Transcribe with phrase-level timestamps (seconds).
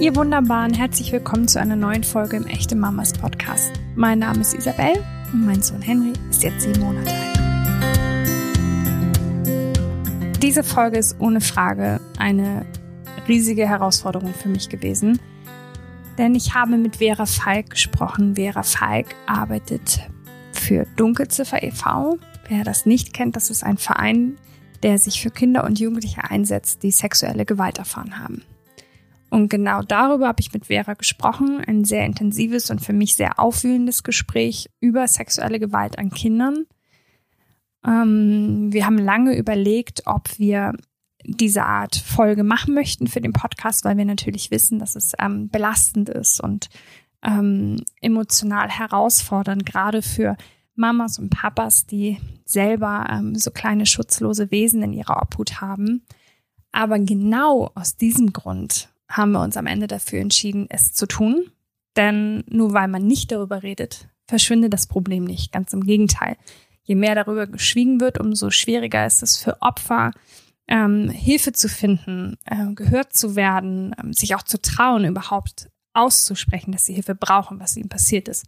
[0.00, 3.70] Ihr Wunderbaren, herzlich willkommen zu einer neuen Folge im Echte Mamas Podcast.
[3.96, 4.94] Mein Name ist Isabel
[5.30, 7.38] und mein Sohn Henry ist jetzt sieben Monate alt.
[10.42, 12.64] Diese Folge ist ohne Frage eine
[13.28, 15.20] riesige Herausforderung für mich gewesen,
[16.16, 18.36] denn ich habe mit Vera Falk gesprochen.
[18.36, 20.00] Vera Falk arbeitet
[20.52, 22.16] für Dunkelziffer e.V.
[22.48, 24.38] Wer das nicht kennt, das ist ein Verein,
[24.82, 28.44] der sich für Kinder und Jugendliche einsetzt, die sexuelle Gewalt erfahren haben.
[29.30, 31.62] Und genau darüber habe ich mit Vera gesprochen.
[31.64, 36.66] Ein sehr intensives und für mich sehr aufwühlendes Gespräch über sexuelle Gewalt an Kindern.
[37.86, 40.74] Ähm, wir haben lange überlegt, ob wir
[41.24, 45.48] diese Art Folge machen möchten für den Podcast, weil wir natürlich wissen, dass es ähm,
[45.48, 46.68] belastend ist und
[47.22, 50.36] ähm, emotional herausfordernd, gerade für
[50.74, 56.02] Mamas und Papas, die selber ähm, so kleine schutzlose Wesen in ihrer Obhut haben.
[56.72, 61.50] Aber genau aus diesem Grund haben wir uns am Ende dafür entschieden, es zu tun.
[61.96, 65.52] Denn nur weil man nicht darüber redet, verschwindet das Problem nicht.
[65.52, 66.36] Ganz im Gegenteil.
[66.84, 70.12] Je mehr darüber geschwiegen wird, umso schwieriger ist es für Opfer,
[70.68, 76.70] ähm, Hilfe zu finden, äh, gehört zu werden, ähm, sich auch zu trauen, überhaupt auszusprechen,
[76.70, 78.46] dass sie Hilfe brauchen, was ihnen passiert ist.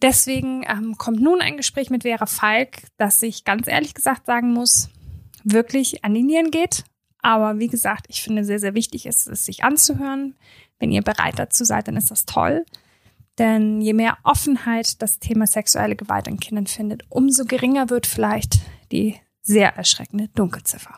[0.00, 4.54] Deswegen ähm, kommt nun ein Gespräch mit Vera Falk, das ich ganz ehrlich gesagt sagen
[4.54, 4.88] muss,
[5.44, 6.84] wirklich an die Nieren geht
[7.28, 10.34] aber wie gesagt, ich finde sehr, sehr wichtig ist es, sich anzuhören.
[10.78, 12.64] Wenn ihr bereit dazu seid, dann ist das toll.
[13.36, 18.60] Denn je mehr Offenheit das Thema sexuelle Gewalt an Kindern findet, umso geringer wird vielleicht
[18.92, 20.94] die sehr erschreckende Dunkelziffer.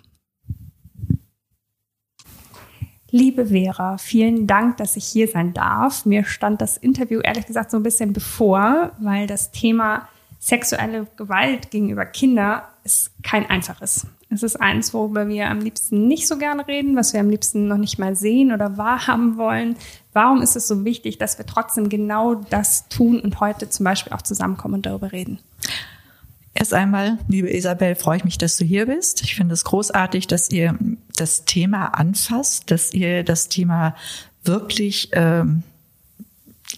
[3.10, 6.06] Liebe Vera, vielen Dank, dass ich hier sein darf.
[6.06, 11.72] Mir stand das Interview ehrlich gesagt so ein bisschen bevor, weil das Thema sexuelle Gewalt
[11.72, 14.06] gegenüber Kindern ist kein einfaches.
[14.30, 17.66] Es ist eins, worüber wir am liebsten nicht so gerne reden, was wir am liebsten
[17.66, 19.76] noch nicht mal sehen oder wahrhaben wollen.
[20.12, 24.12] Warum ist es so wichtig, dass wir trotzdem genau das tun und heute zum Beispiel
[24.12, 25.40] auch zusammenkommen und darüber reden?
[26.54, 29.22] Erst einmal, liebe Isabel, freue ich mich, dass du hier bist.
[29.22, 30.76] Ich finde es großartig, dass ihr
[31.16, 33.94] das Thema anfasst, dass ihr das Thema
[34.44, 35.62] wirklich ähm,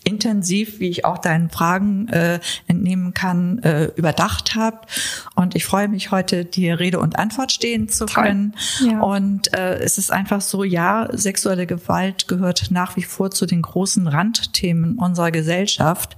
[0.05, 4.91] intensiv, wie ich auch deinen Fragen äh, entnehmen kann, äh, überdacht habt.
[5.35, 8.55] Und ich freue mich heute, dir Rede und Antwort stehen zu können.
[8.81, 9.01] Ja.
[9.01, 13.63] Und äh, es ist einfach so, ja, sexuelle Gewalt gehört nach wie vor zu den
[13.63, 16.17] großen Randthemen unserer Gesellschaft.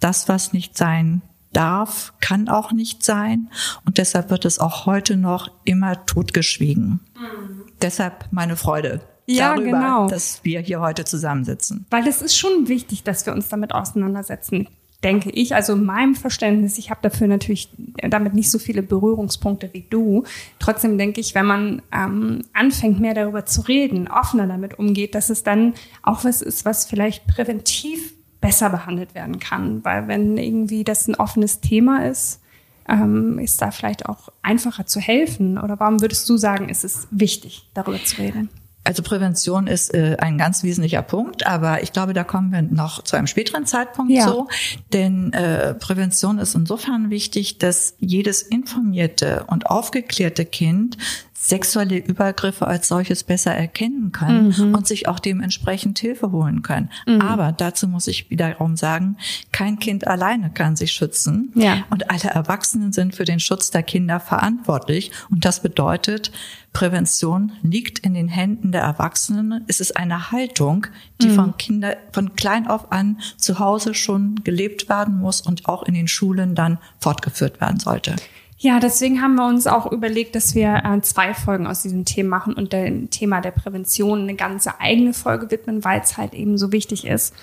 [0.00, 1.22] Das, was nicht sein
[1.52, 3.48] darf, kann auch nicht sein.
[3.84, 7.00] Und deshalb wird es auch heute noch immer totgeschwiegen.
[7.14, 7.64] Mhm.
[7.80, 10.08] Deshalb meine Freude ja, darüber, genau.
[10.08, 11.86] dass wir hier heute zusammensitzen.
[11.90, 14.68] Weil es ist schon wichtig, dass wir uns damit auseinandersetzen,
[15.02, 15.54] denke ich.
[15.54, 17.68] Also in meinem Verständnis, ich habe dafür natürlich
[18.08, 20.24] damit nicht so viele Berührungspunkte wie du.
[20.58, 25.30] Trotzdem denke ich, wenn man ähm, anfängt, mehr darüber zu reden, offener damit umgeht, dass
[25.30, 29.84] es dann auch was ist, was vielleicht präventiv besser behandelt werden kann.
[29.84, 32.40] Weil wenn irgendwie das ein offenes Thema ist,
[32.88, 35.58] ähm, ist da vielleicht auch einfacher zu helfen.
[35.58, 38.48] Oder warum würdest du sagen, ist es wichtig, darüber zu reden?
[38.86, 43.02] Also Prävention ist äh, ein ganz wesentlicher Punkt, aber ich glaube, da kommen wir noch
[43.02, 44.28] zu einem späteren Zeitpunkt ja.
[44.28, 44.48] so.
[44.92, 50.96] Denn äh, Prävention ist insofern wichtig, dass jedes informierte und aufgeklärte Kind
[51.38, 54.74] sexuelle Übergriffe als solches besser erkennen können mhm.
[54.74, 56.90] und sich auch dementsprechend Hilfe holen können.
[57.06, 57.20] Mhm.
[57.20, 59.16] Aber dazu muss ich wiederum sagen,
[59.52, 61.84] kein Kind alleine kann sich schützen ja.
[61.90, 65.12] und alle Erwachsenen sind für den Schutz der Kinder verantwortlich.
[65.30, 66.32] Und das bedeutet,
[66.72, 69.64] Prävention liegt in den Händen der Erwachsenen.
[69.66, 70.86] Es ist eine Haltung,
[71.22, 71.34] die mhm.
[71.34, 75.94] von Kindern von klein auf an zu Hause schon gelebt werden muss und auch in
[75.94, 78.16] den Schulen dann fortgeführt werden sollte.
[78.58, 82.38] Ja, deswegen haben wir uns auch überlegt, dass wir äh, zwei Folgen aus diesem Thema
[82.38, 86.56] machen und dem Thema der Prävention eine ganze eigene Folge widmen, weil es halt eben
[86.56, 87.34] so wichtig ist.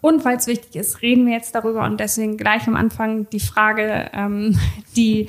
[0.00, 3.40] Und weil es wichtig ist, reden wir jetzt darüber und deswegen gleich am Anfang die
[3.40, 4.58] Frage, ähm,
[4.96, 5.28] die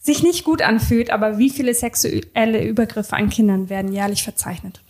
[0.00, 4.80] sich nicht gut anfühlt, aber wie viele sexuelle Übergriffe an Kindern werden jährlich verzeichnet?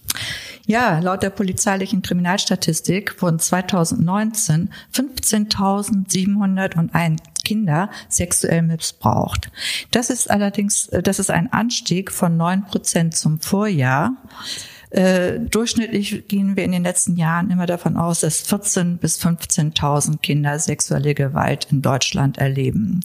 [0.66, 7.16] Ja, laut der polizeilichen Kriminalstatistik wurden 2019 15.701
[7.46, 9.52] Kinder sexuell missbraucht.
[9.92, 14.16] Das ist allerdings, äh, das ist ein Anstieg von neun Prozent zum Vorjahr.
[14.90, 20.18] Äh, durchschnittlich gehen wir in den letzten Jahren immer davon aus, dass 14 bis 15.000
[20.18, 23.04] Kinder sexuelle Gewalt in Deutschland erleben.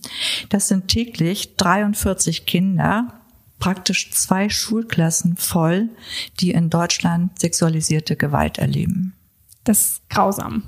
[0.49, 3.13] Das sind täglich 43 Kinder
[3.59, 5.89] praktisch zwei Schulklassen voll,
[6.39, 9.13] die in Deutschland sexualisierte Gewalt erleben.
[9.63, 10.63] Das ist grausam.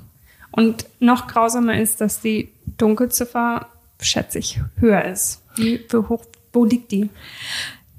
[0.52, 3.68] Und noch grausamer ist, dass die Dunkelziffer,
[4.00, 5.42] schätze ich, höher ist.
[5.56, 7.10] Wie, wie hoch, wo liegt die?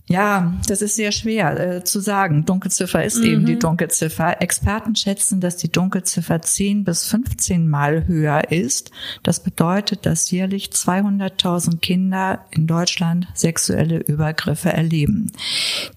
[0.08, 2.46] Ja, das ist sehr schwer äh, zu sagen.
[2.46, 3.26] Dunkelziffer ist mhm.
[3.26, 4.40] eben die Dunkelziffer.
[4.40, 8.92] Experten schätzen, dass die Dunkelziffer 10 bis 15 Mal höher ist.
[9.24, 15.32] Das bedeutet, dass jährlich 200.000 Kinder in Deutschland sexuelle Übergriffe erleben.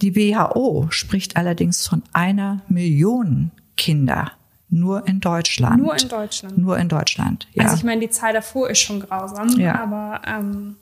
[0.01, 4.33] Die WHO spricht allerdings von einer Million Kinder.
[4.71, 5.83] Nur in Deutschland.
[5.83, 6.59] Nur in Deutschland.
[6.59, 7.49] Nur in Deutschland.
[7.55, 7.65] Ja.
[7.65, 9.81] Also ich meine, die Zahl davor ist schon grausam, ja.
[9.81, 10.77] aber ähm,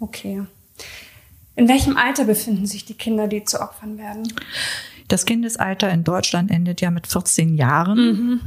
[0.00, 0.42] okay.
[1.54, 4.32] In welchem Alter befinden sich die Kinder, die zu Opfern werden?
[5.08, 7.98] Das Kindesalter in Deutschland endet ja mit 14 Jahren.
[7.98, 8.40] Mhm.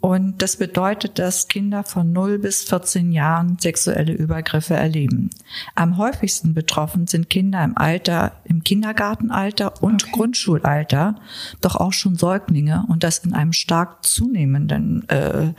[0.00, 5.30] Und das bedeutet, dass Kinder von 0 bis 14 Jahren sexuelle Übergriffe erleben.
[5.74, 10.12] Am häufigsten betroffen sind Kinder im Alter, im Kindergartenalter und okay.
[10.12, 11.16] Grundschulalter,
[11.60, 15.52] doch auch schon Säuglinge und das in einem stark zunehmenden äh,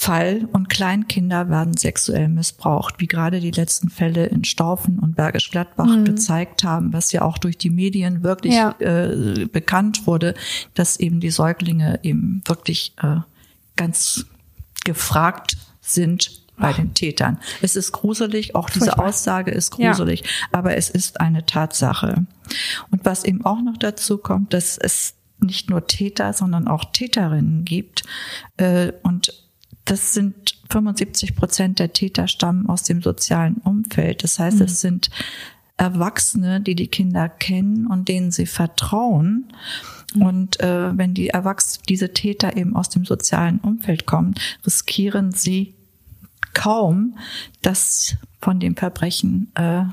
[0.00, 5.50] Fall und Kleinkinder werden sexuell missbraucht, wie gerade die letzten Fälle in Staufen und Bergisch
[5.50, 6.04] Gladbach mhm.
[6.04, 8.76] gezeigt haben, was ja auch durch die Medien wirklich ja.
[8.78, 10.34] äh, bekannt wurde,
[10.74, 13.16] dass eben die Säuglinge eben wirklich äh,
[13.74, 14.26] ganz
[14.84, 17.40] gefragt sind bei den Tätern.
[17.60, 19.06] Es ist gruselig, auch diese Furchtbar.
[19.06, 20.26] Aussage ist gruselig, ja.
[20.52, 22.24] aber es ist eine Tatsache.
[22.92, 27.64] Und was eben auch noch dazu kommt, dass es nicht nur Täter, sondern auch Täterinnen
[27.64, 28.04] gibt
[28.58, 29.47] äh, und
[29.88, 34.22] das sind 75 Prozent der Täter stammen aus dem sozialen Umfeld.
[34.22, 34.64] Das heißt, mhm.
[34.64, 35.10] es sind
[35.78, 39.52] Erwachsene, die die Kinder kennen und denen sie vertrauen.
[40.14, 40.22] Mhm.
[40.22, 44.34] Und äh, wenn die Erwachsenen, diese Täter eben aus dem sozialen Umfeld kommen,
[44.66, 45.74] riskieren sie
[46.52, 47.16] kaum,
[47.62, 49.84] dass von dem Verbrechen äh,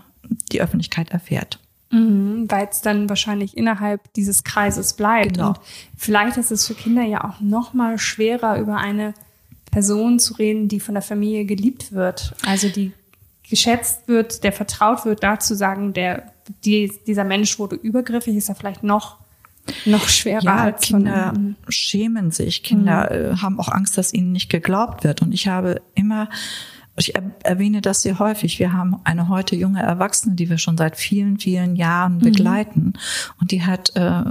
[0.52, 1.60] die Öffentlichkeit erfährt.
[1.92, 5.36] Mhm, Weil es dann wahrscheinlich innerhalb dieses Kreises bleibt.
[5.36, 5.50] Genau.
[5.50, 5.60] Und
[5.96, 9.14] vielleicht ist es für Kinder ja auch noch mal schwerer, über eine
[9.76, 12.94] Person zu reden, die von der Familie geliebt wird, also die
[13.50, 16.32] geschätzt wird, der vertraut wird, da zu sagen, der,
[16.64, 19.18] die, dieser Mensch wurde übergriffig, ist ja vielleicht noch
[19.86, 22.64] noch schwerer ja, als Kinder von, schämen sich.
[22.64, 23.42] Kinder mhm.
[23.42, 25.22] haben auch Angst, dass ihnen nicht geglaubt wird.
[25.22, 26.30] Und ich habe immer
[26.98, 27.14] ich
[27.44, 28.58] erwähne das sehr häufig.
[28.60, 32.20] Wir haben eine heute junge Erwachsene, die wir schon seit vielen, vielen Jahren mhm.
[32.20, 32.84] begleiten.
[32.86, 32.94] Mhm.
[33.42, 34.24] Und die hat äh,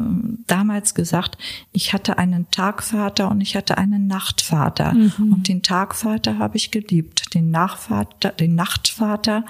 [0.46, 1.36] damals gesagt,
[1.72, 4.94] ich hatte einen Tagvater und ich hatte einen Nachtvater.
[4.94, 5.32] Mhm.
[5.32, 7.34] Und den Tagvater habe ich geliebt.
[7.34, 9.44] Den Nachvater, den Nachtvater,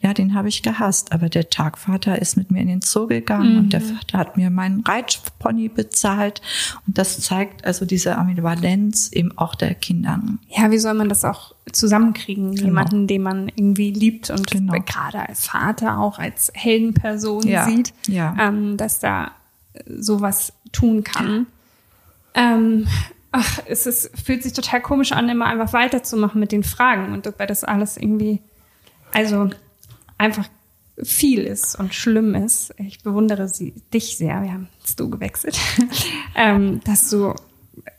[0.00, 1.12] ja, den habe ich gehasst.
[1.12, 3.58] Aber der Tagvater ist mit mir in den Zoo gegangen mhm.
[3.58, 6.42] und der Vater hat mir meinen Reitpony bezahlt.
[6.84, 10.40] Und das zeigt also diese Ambivalenz eben auch der Kindern.
[10.48, 12.66] Ja, wie soll man das auch zusammenkriegen, genau.
[12.66, 14.74] jemanden, den man irgendwie liebt und genau.
[14.86, 17.64] gerade als Vater auch als Heldenperson ja.
[17.64, 18.36] sieht, ja.
[18.38, 19.32] Ähm, dass da
[19.86, 21.46] sowas tun kann.
[22.34, 22.86] Ähm,
[23.32, 27.30] ach, es ist, fühlt sich total komisch an, immer einfach weiterzumachen mit den Fragen und
[27.38, 28.40] weil das alles irgendwie,
[29.12, 29.50] also
[30.18, 30.48] einfach
[31.02, 32.74] viel ist und schlimm ist.
[32.78, 35.58] Ich bewundere sie, dich sehr, wir haben jetzt du gewechselt,
[36.34, 37.34] ähm, dass du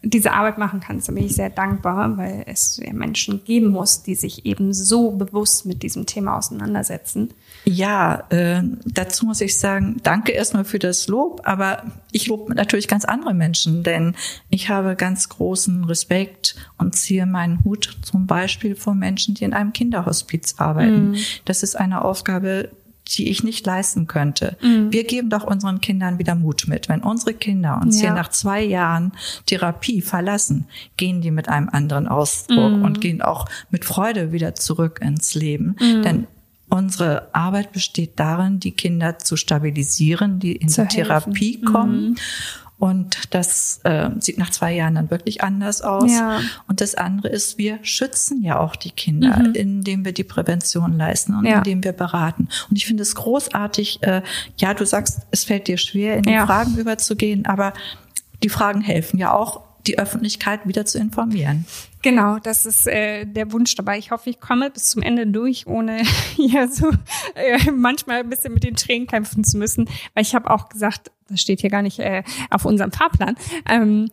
[0.04, 4.04] diese Arbeit machen kannst, da bin ich sehr dankbar, weil es ja Menschen geben muss,
[4.04, 7.34] die sich eben so bewusst mit diesem Thema auseinandersetzen.
[7.66, 12.88] Ja, äh, dazu muss ich sagen, danke erstmal für das Lob, aber ich lobe natürlich
[12.88, 14.16] ganz andere Menschen, denn
[14.50, 19.54] ich habe ganz großen Respekt und ziehe meinen Hut zum Beispiel vor Menschen, die in
[19.54, 21.12] einem Kinderhospiz arbeiten.
[21.12, 21.18] Mhm.
[21.46, 22.70] Das ist eine Aufgabe,
[23.08, 24.58] die ich nicht leisten könnte.
[24.62, 24.92] Mhm.
[24.92, 26.90] Wir geben doch unseren Kindern wieder Mut mit.
[26.90, 28.08] Wenn unsere Kinder uns ja.
[28.08, 29.12] hier nach zwei Jahren
[29.46, 30.66] Therapie verlassen,
[30.98, 32.84] gehen die mit einem anderen Ausdruck mhm.
[32.84, 35.76] und gehen auch mit Freude wieder zurück ins Leben.
[35.80, 36.02] Mhm.
[36.04, 36.28] Denn
[36.70, 42.18] Unsere Arbeit besteht darin, die Kinder zu stabilisieren, die in die Therapie kommen.
[42.80, 46.12] Und das äh, sieht nach zwei Jahren dann wirklich anders aus.
[46.12, 46.42] Ja.
[46.68, 49.56] Und das andere ist, wir schützen ja auch die Kinder, mhm.
[49.56, 51.58] indem wir die Prävention leisten und ja.
[51.58, 52.50] indem wir beraten.
[52.70, 54.22] Und ich finde es großartig, äh,
[54.58, 56.46] ja, du sagst, es fällt dir schwer, in die ja.
[56.46, 57.74] Fragen überzugehen, aber
[58.44, 61.66] die Fragen helfen ja auch, die Öffentlichkeit wieder zu informieren.
[62.08, 63.98] Genau, das ist äh, der Wunsch dabei.
[63.98, 65.98] Ich hoffe, ich komme bis zum Ende durch, ohne
[66.36, 66.90] hier so
[67.36, 69.90] äh, manchmal ein bisschen mit den Tränen kämpfen zu müssen.
[70.14, 73.36] Weil ich habe auch gesagt, das steht hier gar nicht äh, auf unserem Fahrplan.
[73.70, 74.10] Ähm,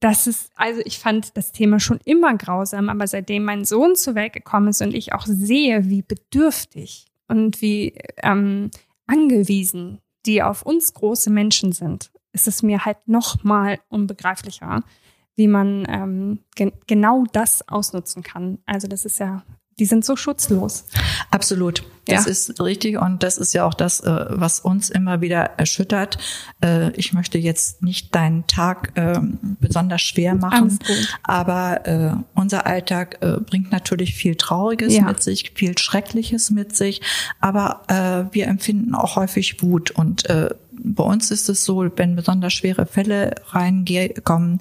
[0.00, 4.16] das ist, also ich fand das Thema schon immer grausam, aber seitdem mein Sohn zur
[4.16, 7.94] Welt gekommen ist und ich auch sehe, wie bedürftig und wie
[8.24, 8.72] ähm,
[9.06, 14.82] angewiesen die auf uns große Menschen sind, ist es mir halt noch mal unbegreiflicher,
[15.36, 18.58] wie man ähm, gen genau das ausnutzen kann.
[18.66, 19.42] Also das ist ja
[19.78, 20.84] die sind so schutzlos.
[21.30, 21.82] Absolut.
[22.04, 22.30] Das Ja.
[22.30, 26.18] ist richtig und das ist ja auch das, äh, was uns immer wieder erschüttert.
[26.62, 30.78] Äh, Ich möchte jetzt nicht deinen Tag ähm, besonders schwer machen,
[31.22, 35.04] aber äh, unser Alltag äh, bringt natürlich viel Trauriges Ja.
[35.04, 37.00] mit sich, viel Schreckliches mit sich,
[37.40, 40.50] aber äh, wir empfinden auch häufig Wut und äh,
[40.82, 44.58] bei uns ist es so, wenn besonders schwere Fälle reinkommen,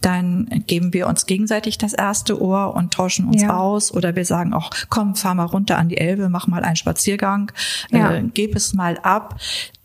[0.00, 3.56] dann geben wir uns gegenseitig das erste Ohr und tauschen uns Ja.
[3.56, 6.76] aus oder wir sagen auch, komm, fahr mal runter an die Elbe, mach mal einen
[6.76, 7.52] Spaziergang,
[7.90, 8.12] Ja.
[8.14, 9.38] äh, gib es mal ab.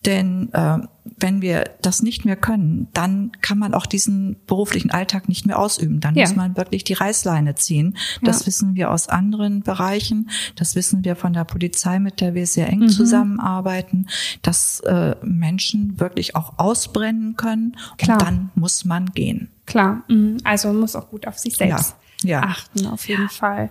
[0.06, 0.78] Denn äh,
[1.18, 5.58] wenn wir das nicht mehr können, dann kann man auch diesen beruflichen Alltag nicht mehr
[5.60, 6.00] ausüben.
[6.00, 6.26] Dann Ja.
[6.28, 7.96] muss man wirklich die Reißleine ziehen.
[8.22, 8.48] Das Ja.
[8.48, 10.30] wissen wir aus anderen Bereichen.
[10.56, 12.90] Das wissen wir von der Polizei, mit der wir sehr eng Mhm.
[12.90, 14.08] zusammenarbeiten,
[14.42, 17.78] dass äh, Menschen wirklich auch ausbrennen können.
[17.98, 18.18] Klar.
[18.20, 19.50] Und dann muss man gehen.
[19.66, 20.38] Klar, mhm.
[20.44, 22.44] also man muss auch gut auf sich selbst Ja, ja.
[22.44, 23.70] achten, auf jeden Fall.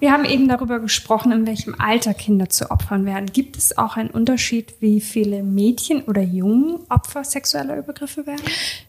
[0.00, 3.26] Wir haben eben darüber gesprochen, in welchem Alter Kinder zu Opfern werden.
[3.26, 8.42] Gibt es auch einen Unterschied, wie viele Mädchen oder Jungen Opfer sexueller Übergriffe werden?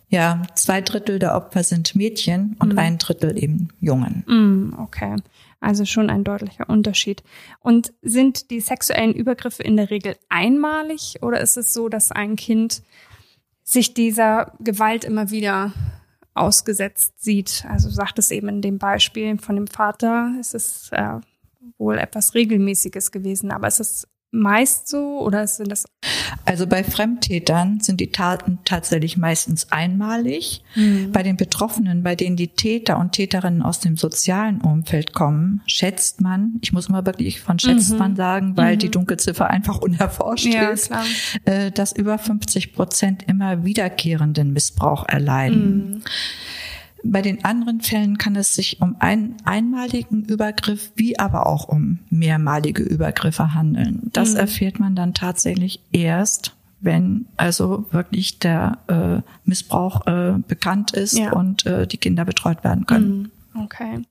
[0.08, 4.24] Ja, zwei Drittel der Opfer sind Mädchen und ein Drittel eben Jungen.
[4.26, 5.18] Mm, okay,
[5.60, 7.24] also schon ein deutlicher Unterschied.
[7.60, 12.38] Und sind die sexuellen Übergriffe in der Regel einmalig oder ist es so, dass ein
[12.38, 12.84] Kind
[13.64, 15.74] sich dieser Gewalt immer wieder
[16.34, 17.66] ausgesetzt sieht?
[17.68, 21.20] Also sagt es eben in dem Beispiel von dem Vater, ist es äh,
[21.78, 25.86] wohl etwas Regelmäßiges gewesen, aber ist es meist so oder sind das
[26.46, 30.64] Also bei Fremdtätern sind die Taten tatsächlich meistens einmalig.
[31.12, 36.22] Bei den Betroffenen, bei denen die Täter und Täterinnen aus dem sozialen Umfeld kommen, schätzt
[36.22, 40.70] man, ich muss mal wirklich von schätzt man sagen, weil die Dunkelziffer einfach unerforscht Ja,
[40.70, 41.04] ist, klar.
[41.46, 46.04] äh, dass über 50 Prozent immer wiederkehrenden Missbrauch erleiden.
[47.04, 52.00] Bei den anderen Fällen kann es sich um einen einmaligen Übergriff wie aber auch um
[52.10, 54.10] mehrmalige Übergriffe handeln.
[54.14, 61.18] Das erfährt man dann tatsächlich erst, wenn also wirklich der äh, Missbrauch äh, bekannt ist
[61.18, 61.34] Ja.
[61.34, 63.32] und äh, die Kinder betreut werden können.
[63.56, 64.04] Okay.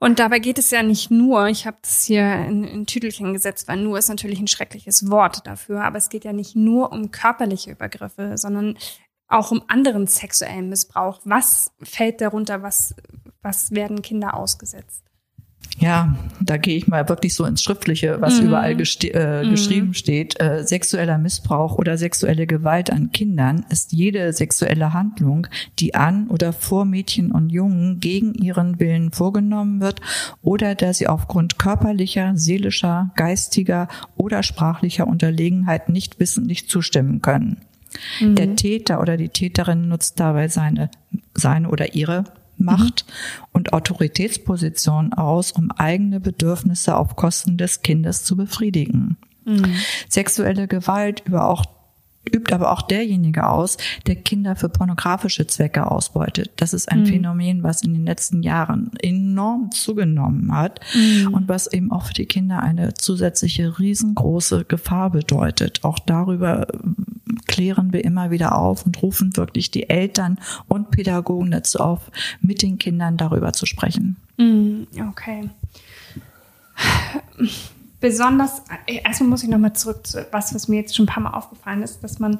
[0.00, 3.66] Und dabei geht es ja nicht nur, ich habe das hier in, in Tüdelchen gesetzt,
[3.66, 7.10] weil nur ist natürlich ein schreckliches Wort dafür, aber es geht ja nicht nur um
[7.10, 8.76] körperliche Übergriffe, sondern
[9.28, 11.20] auch um anderen sexuellen Missbrauch.
[11.24, 12.62] Was fällt darunter?
[12.62, 12.94] Was,
[13.42, 15.04] was werden Kinder ausgesetzt?
[15.80, 20.40] Ja, da gehe ich mal wirklich so ins Schriftliche, was überall geste äh, geschrieben steht.
[20.40, 25.46] Äh, sexueller Missbrauch oder sexuelle Gewalt an Kindern ist jede sexuelle Handlung,
[25.78, 30.00] die an oder vor Mädchen und Jungen gegen ihren Willen vorgenommen wird
[30.42, 37.67] oder der sie aufgrund körperlicher, seelischer, geistiger oder sprachlicher Unterlegenheit nicht wissentlich zustimmen können.
[38.20, 40.90] Der Täter oder die Täterin nutzt dabei seine,
[41.34, 42.24] seine oder ihre
[42.56, 43.04] Macht
[43.52, 49.16] und Autoritätsposition aus, um eigene Bedürfnisse auf Kosten des Kindes zu befriedigen.
[50.08, 51.64] Sexuelle Gewalt über auch,
[52.34, 56.50] übt aber auch derjenige aus, der Kinder für pornografische Zwecke ausbeutet.
[56.56, 60.80] Das ist ein Phänomen, was in den letzten Jahren enorm zugenommen hat
[61.32, 65.84] und was eben auch für die Kinder eine zusätzliche riesengroße Gefahr bedeutet.
[65.84, 66.66] Auch darüber
[67.46, 72.62] klären wir immer wieder auf und rufen wirklich die Eltern und Pädagogen dazu auf, mit
[72.62, 74.16] den Kindern darüber zu sprechen.
[74.36, 75.50] Mm, Okay.
[78.00, 81.22] Besonders, äh, erstmal muss ich nochmal zurück zu was, was mir jetzt schon ein paar
[81.22, 82.38] Mal aufgefallen ist, dass man,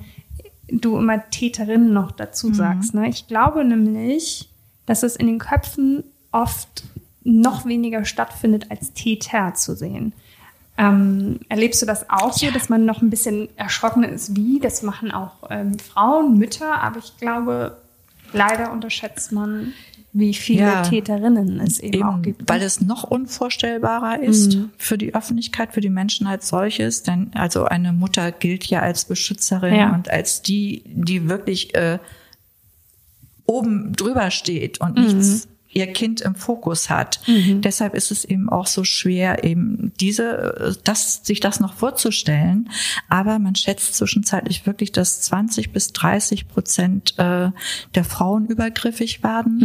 [0.70, 2.94] du immer Täterin noch dazu sagst.
[2.94, 3.08] Ne?
[3.08, 4.50] Ich glaube nämlich,
[4.86, 6.84] dass es in den Köpfen oft
[7.24, 10.12] noch weniger stattfindet, als Täter zu sehen.
[10.76, 14.36] Ähm, erlebst du das auch so, dass man noch ein bisschen erschrockener ist?
[14.36, 14.60] Wie?
[14.60, 17.76] Das machen auch ähm, Frauen, Mütter, aber ich glaube,
[18.32, 19.72] leider unterschätzt man,
[20.18, 20.82] wie viele Ja.
[20.82, 22.40] Täterinnen es eben, auch Eben, gibt.
[22.40, 22.48] ne?
[22.48, 24.70] weil es noch unvorstellbarer ist Mhm.
[24.76, 27.02] für die Öffentlichkeit, für die Menschen als solches.
[27.02, 29.94] Denn also eine Mutter gilt ja als Beschützerin Ja.
[29.94, 31.98] und als die, die wirklich äh,
[33.46, 35.04] oben drüber steht und Mhm.
[35.04, 37.20] nichts ihr Kind im Fokus hat.
[37.62, 42.70] Deshalb ist es eben auch so schwer, eben diese, das, sich das noch vorzustellen.
[43.08, 47.50] Aber man schätzt zwischenzeitlich wirklich, dass 20 bis 30 Prozent äh,
[47.94, 49.60] der Frauen übergriffig werden.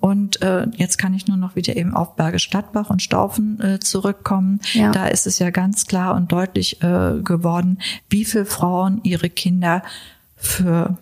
[0.00, 3.80] Und äh, jetzt kann ich nur noch wieder eben auf Berge Stadtbach und Staufen äh,
[3.80, 4.60] zurückkommen.
[4.74, 4.92] Ja.
[4.92, 7.78] Da ist es ja ganz klar und deutlich äh, geworden,
[8.10, 9.82] wie viele Frauen ihre Kinder
[10.36, 10.98] für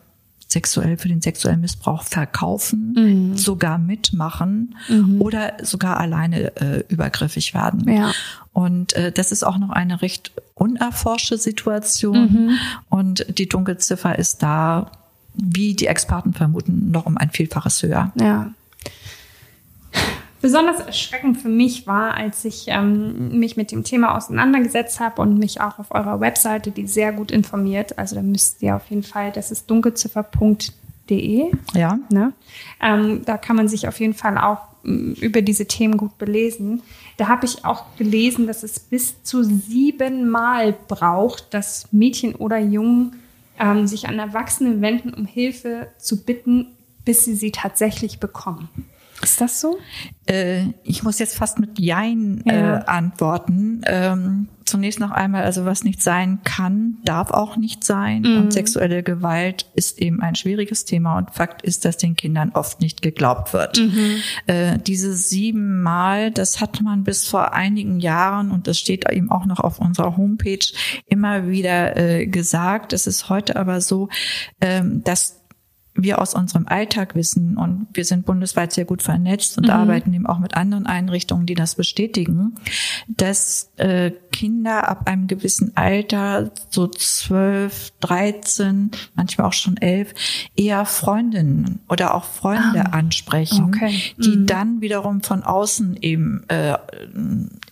[0.57, 3.37] sexuell für den sexuellen Missbrauch verkaufen, Mhm.
[3.37, 4.75] sogar mitmachen
[5.19, 7.87] oder sogar alleine äh, übergriffig werden.
[7.93, 8.13] Ja.
[8.55, 12.19] Und äh, das ist auch noch eine recht unerforschte Situation.
[12.33, 12.51] Mhm.
[12.89, 14.91] Und die Dunkelziffer ist da,
[15.35, 18.13] wie die Experten vermuten, noch um ein Vielfaches höher.
[18.19, 18.51] Ja.
[20.47, 25.41] Besonders erschreckend für mich war, als ich ähm, mich mit dem Thema auseinandergesetzt habe und
[25.41, 29.03] mich auch auf eurer Webseite, die sehr gut informiert, also da müsst ihr auf jeden
[29.03, 31.51] Fall, das ist dunkelziffer.de.
[31.75, 31.99] Ja.
[32.11, 32.33] Ne?
[32.81, 36.81] Ähm, da kann man sich auf jeden Fall auch mm, über diese Themen gut belesen.
[37.17, 43.17] Da habe ich auch gelesen, dass es bis zu siebenmal braucht, dass Mädchen oder Jungen
[43.59, 46.69] ähm, sich an Erwachsene wenden, um Hilfe zu bitten,
[47.05, 48.69] bis sie sie tatsächlich bekommen.
[49.23, 49.79] Ist das so?
[50.27, 52.79] Äh, ich muss jetzt fast mit Jein ja.
[52.79, 53.81] äh, antworten.
[53.87, 58.23] Ähm, zunächst noch einmal, also was nicht sein kann, darf auch nicht sein.
[58.23, 58.37] Mhm.
[58.37, 61.17] Und sexuelle Gewalt ist eben ein schwieriges Thema.
[61.17, 63.79] Und Fakt ist, dass den Kindern oft nicht geglaubt wird.
[63.79, 64.17] Mhm.
[64.47, 69.31] Äh, diese sieben Mal, das hat man bis vor einigen Jahren, und das steht eben
[69.31, 70.67] auch noch auf unserer Homepage,
[71.07, 72.93] immer wieder äh, gesagt.
[72.93, 74.09] Es ist heute aber so,
[74.61, 75.46] ähm, dass
[75.97, 79.73] wir aus unserem Alltag wissen und wir sind bundesweit sehr gut vernetzt und mhm.
[79.73, 82.55] arbeiten eben auch mit anderen Einrichtungen, die das bestätigen,
[83.09, 90.13] dass äh, Kinder ab einem gewissen Alter, so zwölf, dreizehn, manchmal auch schon elf,
[90.55, 92.91] eher Freundinnen oder auch Freunde ah.
[92.91, 93.99] ansprechen, okay.
[94.19, 94.47] die mhm.
[94.47, 96.77] dann wiederum von außen eben äh,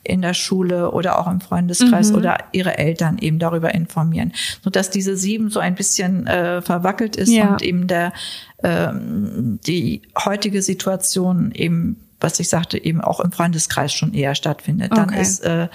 [0.04, 2.16] in der Schule oder auch im Freundeskreis mhm.
[2.16, 7.16] oder ihre Eltern eben darüber informieren, so dass diese sieben so ein bisschen äh, verwackelt
[7.16, 7.52] ist ja.
[7.52, 8.13] und eben der
[8.62, 14.92] ähm, die heutige Situation eben was ich sagte, eben auch im Freundeskreis schon eher stattfindet.
[14.96, 15.20] Dann okay.
[15.20, 15.68] ist äh,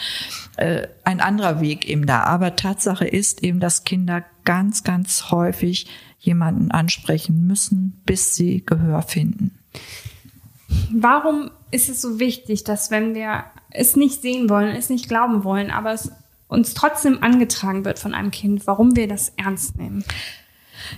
[0.57, 2.23] äh, ein anderer Weg eben da.
[2.23, 9.03] Aber Tatsache ist eben, dass Kinder ganz, ganz häufig jemanden ansprechen müssen, bis sie Gehör
[9.03, 9.59] finden.
[10.91, 15.43] Warum ist es so wichtig, dass wenn wir es nicht sehen wollen, es nicht glauben
[15.43, 16.11] wollen, aber es
[16.47, 20.03] uns trotzdem angetragen wird von einem Kind, warum wir das ernst nehmen?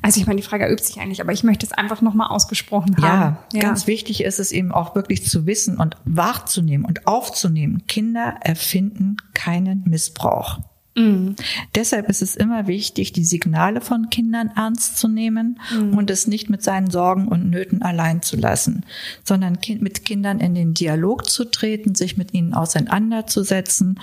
[0.01, 2.95] Also ich meine, die Frage übt sich eigentlich, aber ich möchte es einfach nochmal ausgesprochen
[2.97, 3.03] haben.
[3.03, 7.83] Ja, ja, ganz wichtig ist es eben auch wirklich zu wissen und wahrzunehmen und aufzunehmen.
[7.87, 10.59] Kinder erfinden keinen Missbrauch.
[10.95, 11.35] Mhm.
[11.73, 15.97] Deshalb ist es immer wichtig, die Signale von Kindern ernst zu nehmen mhm.
[15.97, 18.85] und es nicht mit seinen Sorgen und Nöten allein zu lassen,
[19.23, 23.99] sondern mit Kindern in den Dialog zu treten, sich mit ihnen auseinanderzusetzen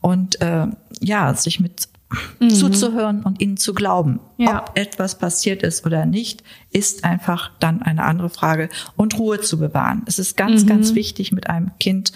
[0.00, 0.66] und äh,
[1.00, 1.88] ja, sich mit
[2.40, 2.50] mhm.
[2.50, 4.20] zuzuhören und ihnen zu glauben.
[4.36, 4.62] Ja.
[4.62, 8.68] Ob etwas passiert ist oder nicht, ist einfach dann eine andere Frage.
[8.96, 10.02] Und Ruhe zu bewahren.
[10.06, 10.68] Es ist ganz, mhm.
[10.68, 12.12] ganz wichtig, mit einem Kind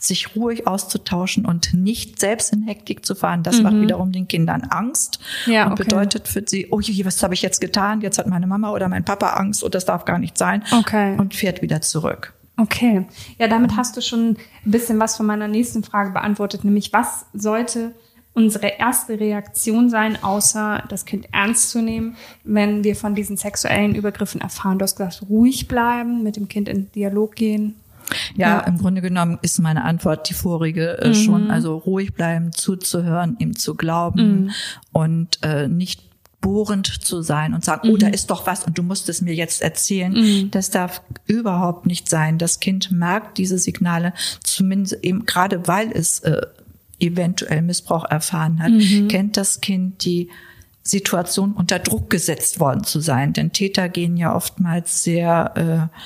[0.00, 3.42] sich ruhig auszutauschen und nicht selbst in Hektik zu fahren.
[3.42, 3.62] Das mhm.
[3.64, 5.84] macht wiederum den Kindern Angst ja, und okay.
[5.84, 8.00] bedeutet für sie, oh je, was habe ich jetzt getan?
[8.00, 11.16] Jetzt hat meine Mama oder mein Papa Angst und das darf gar nicht sein okay.
[11.18, 12.34] und fährt wieder zurück.
[12.60, 13.06] Okay,
[13.38, 17.26] ja, damit hast du schon ein bisschen was von meiner nächsten Frage beantwortet, nämlich was
[17.32, 17.94] sollte
[18.38, 23.96] unsere erste Reaktion sein, außer das Kind ernst zu nehmen, wenn wir von diesen sexuellen
[23.96, 24.78] Übergriffen erfahren.
[24.78, 27.74] Du hast gesagt, ruhig bleiben, mit dem Kind in Dialog gehen.
[28.36, 31.14] Ja, ja, im Grunde genommen ist meine Antwort die vorige äh, mhm.
[31.14, 31.50] schon.
[31.50, 34.50] Also ruhig bleiben, zuzuhören, ihm zu glauben mhm.
[34.92, 36.08] und äh, nicht
[36.40, 37.94] bohrend zu sein und sagen, mhm.
[37.94, 38.14] oh, da mhm.
[38.14, 40.12] ist doch was und du musst es mir jetzt erzählen.
[40.12, 40.50] Mhm.
[40.52, 42.38] Das darf überhaupt nicht sein.
[42.38, 44.12] Das Kind merkt diese Signale,
[44.44, 46.40] zumindest eben gerade weil es äh,
[46.98, 49.08] eventuell Missbrauch erfahren hat, mhm.
[49.08, 50.28] kennt das Kind die
[50.82, 53.32] Situation unter Druck gesetzt worden zu sein.
[53.32, 55.98] Denn Täter gehen ja oftmals sehr äh,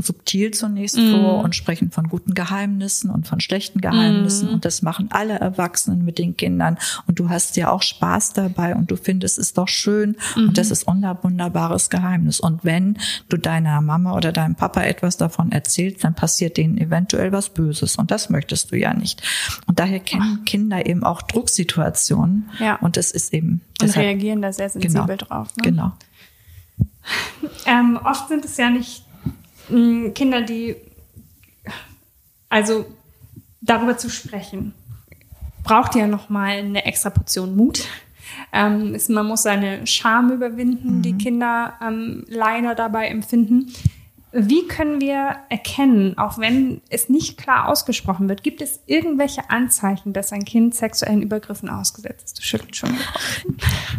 [0.00, 1.10] subtil zunächst mm.
[1.10, 4.50] vor und sprechen von guten Geheimnissen und von schlechten Geheimnissen.
[4.50, 4.54] Mm.
[4.54, 6.78] Und das machen alle Erwachsenen mit den Kindern.
[7.06, 10.16] Und du hast ja auch Spaß dabei und du findest es doch schön.
[10.36, 10.48] Mm.
[10.48, 10.72] Und das mhm.
[10.72, 12.40] ist unser wunderbares Geheimnis.
[12.40, 12.98] Und wenn
[13.28, 17.96] du deiner Mama oder deinem Papa etwas davon erzählst, dann passiert denen eventuell was Böses.
[17.96, 19.22] Und das möchtest du ja nicht.
[19.66, 20.44] Und daher kennen.
[20.44, 22.50] Kinder eben auch Drucksituationen.
[22.58, 22.76] Ja.
[22.76, 23.62] Und es ist eben.
[23.82, 25.56] Und reagieren da sehr sensibel genau, drauf.
[25.56, 25.62] Ne?
[25.62, 25.92] Genau.
[27.64, 29.07] Ähm, oft sind es ja nicht
[29.68, 30.76] Mm, Kinder, die,
[32.48, 32.86] also
[33.60, 34.74] darüber zu sprechen,
[35.64, 37.84] braucht ja nochmal eine extra Portion Mut.
[38.52, 41.02] Ähm, ist, man muss seine Scham überwinden, mhm.
[41.02, 43.72] die Kinder ähm, leider dabei empfinden.
[44.30, 50.12] Wie können wir erkennen, auch wenn es nicht klar ausgesprochen wird, gibt es irgendwelche Anzeichen,
[50.12, 52.38] dass ein Kind sexuellen Übergriffen ausgesetzt ist?
[52.38, 52.94] Du schüttelst schon.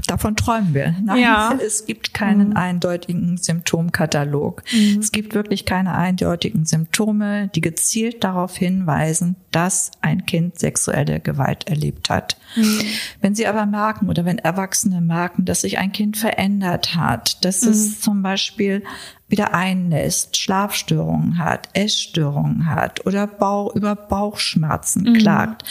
[0.05, 0.93] Davon träumen wir.
[1.03, 1.57] Nein, ja.
[1.65, 2.57] es gibt keinen mhm.
[2.57, 4.63] eindeutigen Symptomkatalog.
[4.71, 4.99] Mhm.
[4.99, 11.67] Es gibt wirklich keine eindeutigen Symptome, die gezielt darauf hinweisen, dass ein Kind sexuelle Gewalt
[11.67, 12.37] erlebt hat.
[12.55, 12.81] Mhm.
[13.19, 17.63] Wenn Sie aber merken oder wenn Erwachsene merken, dass sich ein Kind verändert hat, dass
[17.63, 18.01] es mhm.
[18.01, 18.83] zum Beispiel
[19.29, 25.13] wieder einnässt, Schlafstörungen hat, Essstörungen hat oder Bauch, über Bauchschmerzen mhm.
[25.13, 25.63] klagt,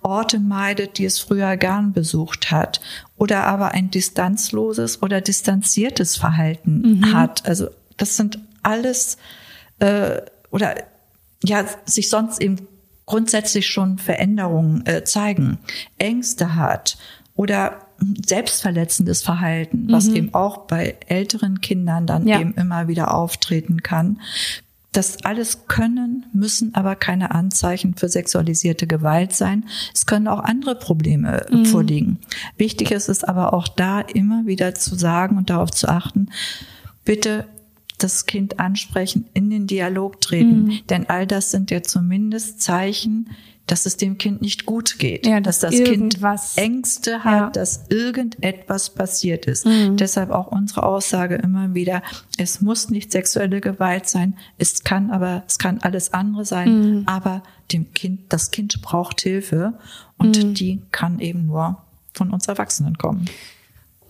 [0.00, 2.80] Orte meidet, die es früher gern besucht hat
[3.16, 7.12] oder aber ein distanzloses oder distanziertes Verhalten mhm.
[7.12, 7.46] hat.
[7.46, 9.18] Also das sind alles
[9.78, 10.74] äh, oder
[11.44, 12.66] ja sich sonst eben
[13.04, 15.58] grundsätzlich schon Veränderungen äh, zeigen,
[15.98, 16.96] Ängste hat
[17.34, 17.81] oder
[18.26, 20.16] selbstverletzendes Verhalten, was mhm.
[20.16, 22.40] eben auch bei älteren Kindern dann ja.
[22.40, 24.20] eben immer wieder auftreten kann.
[24.92, 29.64] Das alles können, müssen aber keine Anzeichen für sexualisierte Gewalt sein.
[29.94, 31.64] Es können auch andere Probleme mhm.
[31.64, 32.18] vorliegen.
[32.58, 36.28] Wichtig ist es aber auch da immer wieder zu sagen und darauf zu achten,
[37.06, 37.46] bitte
[37.98, 40.64] das Kind ansprechen, in den Dialog treten.
[40.64, 40.80] Mhm.
[40.90, 43.30] Denn all das sind ja zumindest Zeichen,
[43.66, 46.18] dass es dem Kind nicht gut geht, ja, dass, dass das Kind
[46.56, 47.50] Ängste hat, ja.
[47.50, 49.66] dass irgendetwas passiert ist.
[49.66, 49.96] Mhm.
[49.96, 52.02] Deshalb auch unsere Aussage immer wieder,
[52.38, 57.02] es muss nicht sexuelle Gewalt sein, es kann aber, es kann alles andere sein, mhm.
[57.06, 59.74] aber dem Kind, das Kind braucht Hilfe
[60.18, 60.54] und mhm.
[60.54, 61.82] die kann eben nur
[62.14, 63.26] von uns Erwachsenen kommen.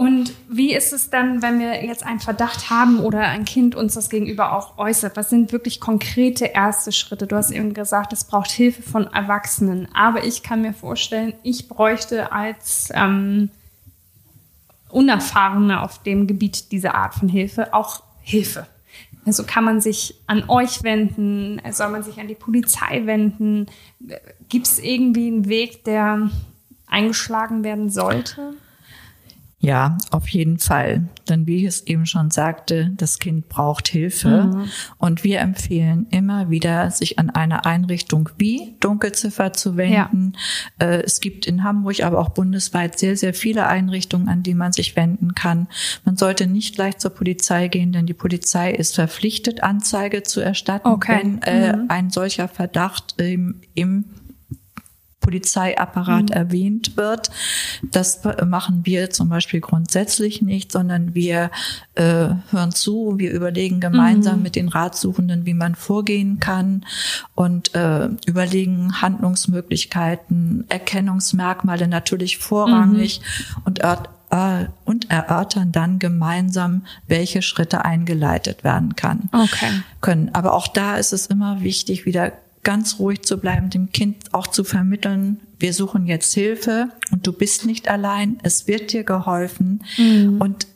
[0.02, 3.94] Und wie ist es dann, wenn wir jetzt einen Verdacht haben oder ein Kind uns
[3.94, 5.16] das gegenüber auch äußert?
[5.16, 7.28] Was sind wirklich konkrete erste Schritte?
[7.28, 9.86] Du hast eben gesagt, es braucht Hilfe von Erwachsenen.
[9.94, 13.50] Aber ich kann mir vorstellen, ich bräuchte als ähm,
[14.88, 18.66] Unerfahrene auf dem Gebiet dieser Art von Hilfe auch Hilfe.
[19.24, 21.62] Also kann man sich an euch wenden?
[21.70, 23.66] Soll man sich an die Polizei wenden?
[24.48, 26.28] Gibt es irgendwie einen Weg, der
[26.88, 28.54] eingeschlagen werden sollte?
[29.62, 31.08] Ja, auf jeden Fall.
[31.28, 34.50] Denn wie ich es eben schon sagte, das Kind braucht Hilfe.
[34.52, 34.64] Mhm.
[34.98, 40.32] Und wir empfehlen immer wieder, sich an eine Einrichtung wie Dunkelziffer zu wenden.
[40.80, 40.86] Ja.
[40.86, 44.72] Äh, es gibt in Hamburg, aber auch bundesweit sehr, sehr viele Einrichtungen, an die man
[44.72, 45.68] sich wenden kann.
[46.04, 50.88] Man sollte nicht gleich zur Polizei gehen, denn die Polizei ist verpflichtet, Anzeige zu erstatten,
[50.88, 51.20] okay.
[51.20, 51.84] wenn äh, mhm.
[51.86, 54.06] ein solcher Verdacht im, im
[55.22, 56.34] Polizeiapparat mhm.
[56.34, 57.30] erwähnt wird.
[57.82, 61.50] Das machen wir zum Beispiel grundsätzlich nicht, sondern wir
[61.94, 64.42] äh, hören zu, wir überlegen gemeinsam mhm.
[64.42, 66.84] mit den Ratsuchenden, wie man vorgehen kann
[67.34, 73.62] und äh, überlegen Handlungsmöglichkeiten, Erkennungsmerkmale natürlich vorrangig mhm.
[73.64, 73.80] und
[74.32, 79.28] äh, und erörtern dann gemeinsam, welche Schritte eingeleitet werden kann.
[79.30, 79.82] Okay.
[80.00, 80.34] Können.
[80.34, 82.32] Aber auch da ist es immer wichtig, wieder
[82.62, 87.32] ganz ruhig zu bleiben, dem Kind auch zu vermitteln, wir suchen jetzt Hilfe und du
[87.32, 90.40] bist nicht allein, es wird dir geholfen mhm.
[90.40, 90.66] und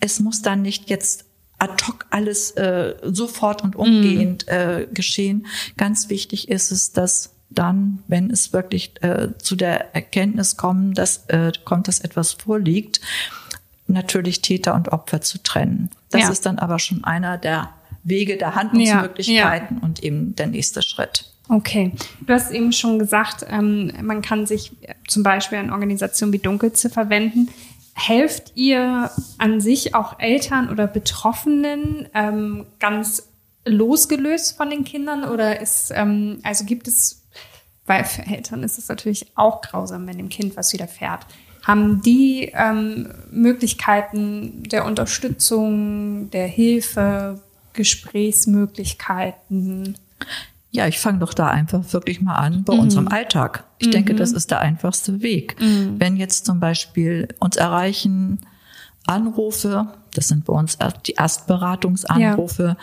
[0.00, 1.24] es muss dann nicht jetzt
[1.58, 4.52] ad hoc alles äh, sofort und umgehend mhm.
[4.52, 5.46] äh, geschehen.
[5.76, 11.26] Ganz wichtig ist es, dass dann, wenn es wirklich äh, zu der Erkenntnis kommt, dass,
[11.28, 13.00] äh, kommt, dass etwas vorliegt,
[13.88, 15.90] natürlich Täter und Opfer zu trennen.
[16.10, 16.30] Das ja.
[16.30, 17.70] ist dann aber schon einer der
[18.02, 19.86] Wege der Handlungsmöglichkeiten ja, ja.
[19.86, 21.30] und eben der nächste Schritt.
[21.48, 21.92] Okay,
[22.24, 24.72] du hast eben schon gesagt, ähm, man kann sich
[25.08, 27.48] zum Beispiel an Organisationen wie Dunkelziffer wenden.
[27.94, 33.28] Helft ihr an sich auch Eltern oder Betroffenen ähm, ganz
[33.64, 37.26] losgelöst von den Kindern oder ist, ähm, also gibt es,
[37.84, 41.26] weil für Eltern ist es natürlich auch grausam, wenn dem Kind was widerfährt.
[41.64, 47.40] Haben die ähm, Möglichkeiten der Unterstützung, der Hilfe,
[47.72, 49.96] Gesprächsmöglichkeiten?
[50.72, 52.80] Ja, ich fange doch da einfach wirklich mal an bei mhm.
[52.80, 53.64] unserem Alltag.
[53.78, 53.92] Ich mhm.
[53.92, 55.60] denke, das ist der einfachste Weg.
[55.60, 55.96] Mhm.
[55.98, 58.40] Wenn jetzt zum Beispiel uns erreichen
[59.06, 62.76] Anrufe, das sind bei uns die Erstberatungsanrufe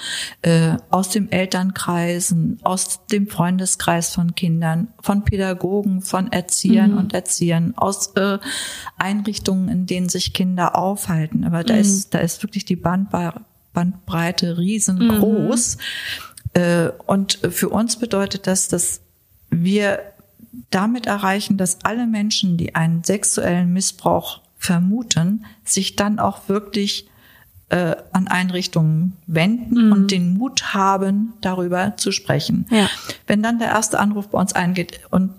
[0.45, 0.73] ja.
[0.73, 6.97] äh, aus dem Elternkreisen, aus dem Freundeskreis von Kindern, von Pädagogen, von Erziehern mhm.
[6.97, 8.39] und Erziehern, aus äh,
[8.97, 11.45] Einrichtungen, in denen sich Kinder aufhalten.
[11.45, 11.81] Aber da mhm.
[11.81, 13.41] ist da ist wirklich die Bandbreite
[13.77, 15.77] Bandbreite riesengroß.
[16.55, 16.61] Mhm.
[16.61, 19.01] Äh, und für uns bedeutet das, dass
[19.51, 19.99] wir
[20.71, 27.07] damit erreichen, dass alle Menschen, die einen sexuellen Missbrauch vermuten, sich dann auch wirklich
[27.69, 29.91] äh, an Einrichtungen wenden mhm.
[29.91, 32.65] und den Mut haben, darüber zu sprechen.
[32.71, 32.89] Ja.
[33.27, 35.29] Wenn dann der erste Anruf bei uns eingeht und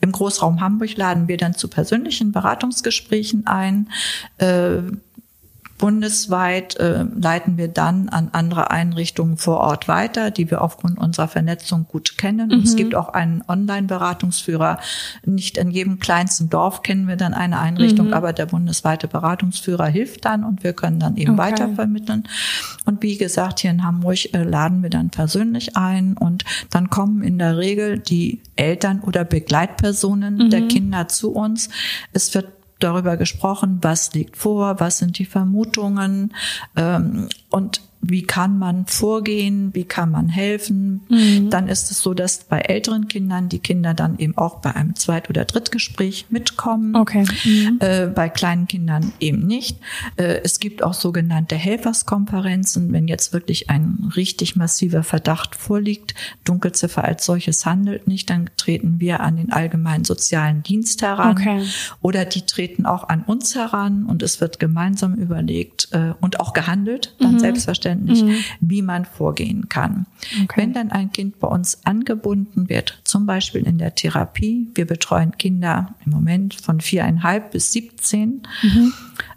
[0.00, 3.90] im Großraum Hamburg laden wir dann zu persönlichen Beratungsgesprächen ein.
[4.38, 4.78] Äh,
[5.80, 11.26] Bundesweit äh, leiten wir dann an andere Einrichtungen vor Ort weiter, die wir aufgrund unserer
[11.26, 12.48] Vernetzung gut kennen.
[12.48, 12.62] Mhm.
[12.62, 14.78] es gibt auch einen Online-Beratungsführer.
[15.24, 18.12] Nicht in jedem kleinsten Dorf kennen wir dann eine Einrichtung, mhm.
[18.12, 21.52] aber der bundesweite Beratungsführer hilft dann und wir können dann eben okay.
[21.52, 22.24] weitervermitteln.
[22.84, 27.22] Und wie gesagt, hier in Hamburg äh, laden wir dann persönlich ein und dann kommen
[27.22, 30.50] in der Regel die Eltern oder Begleitpersonen mhm.
[30.50, 31.70] der Kinder zu uns.
[32.12, 36.34] Es wird darüber gesprochen, was liegt vor, was sind die Vermutungen.
[36.76, 41.02] Ähm, und wie kann man vorgehen, wie kann man helfen.
[41.08, 41.50] Mhm.
[41.50, 44.96] Dann ist es so, dass bei älteren Kindern die Kinder dann eben auch bei einem
[44.96, 46.96] Zweit- oder Drittgespräch mitkommen.
[46.96, 47.24] Okay.
[47.44, 47.78] Mhm.
[47.80, 49.78] Äh, bei kleinen Kindern eben nicht.
[50.16, 57.04] Äh, es gibt auch sogenannte Helferskonferenzen, wenn jetzt wirklich ein richtig massiver Verdacht vorliegt, Dunkelziffer
[57.04, 61.32] als solches handelt nicht, dann treten wir an den allgemeinen sozialen Dienst heran.
[61.32, 61.64] Okay.
[62.00, 66.54] Oder die treten auch an uns heran und es wird gemeinsam überlegt äh, und auch
[66.54, 67.40] gehandelt, dann mhm.
[67.40, 68.44] selbstverständlich selbstverständlich, mhm.
[68.60, 70.06] wie man vorgehen kann.
[70.42, 70.60] Okay.
[70.60, 75.36] Wenn dann ein Kind bei uns angebunden wird, zum Beispiel in der Therapie, wir betreuen
[75.38, 78.92] Kinder im Moment von viereinhalb bis 17 mhm.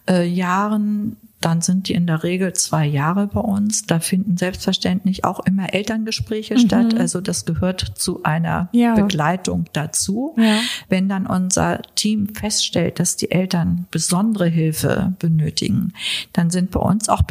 [0.10, 3.86] äh, Jahren, dann sind die in der Regel zwei Jahre bei uns.
[3.86, 6.60] Da finden selbstverständlich auch immer Elterngespräche mhm.
[6.60, 6.94] statt.
[6.98, 8.96] Also das gehört zu einer ja.
[8.96, 10.36] Begleitung dazu.
[10.38, 10.60] Ja.
[10.88, 15.94] Wenn dann unser Team feststellt, dass die Eltern besondere Hilfe benötigen,
[16.32, 17.24] dann sind bei uns auch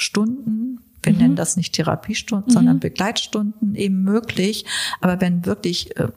[0.00, 1.18] Begleitstunden wir mhm.
[1.18, 2.52] nennen das nicht Therapiestunden, mhm.
[2.52, 4.64] sondern Begleitstunden eben möglich.
[5.00, 6.08] Aber wenn wirklich äh,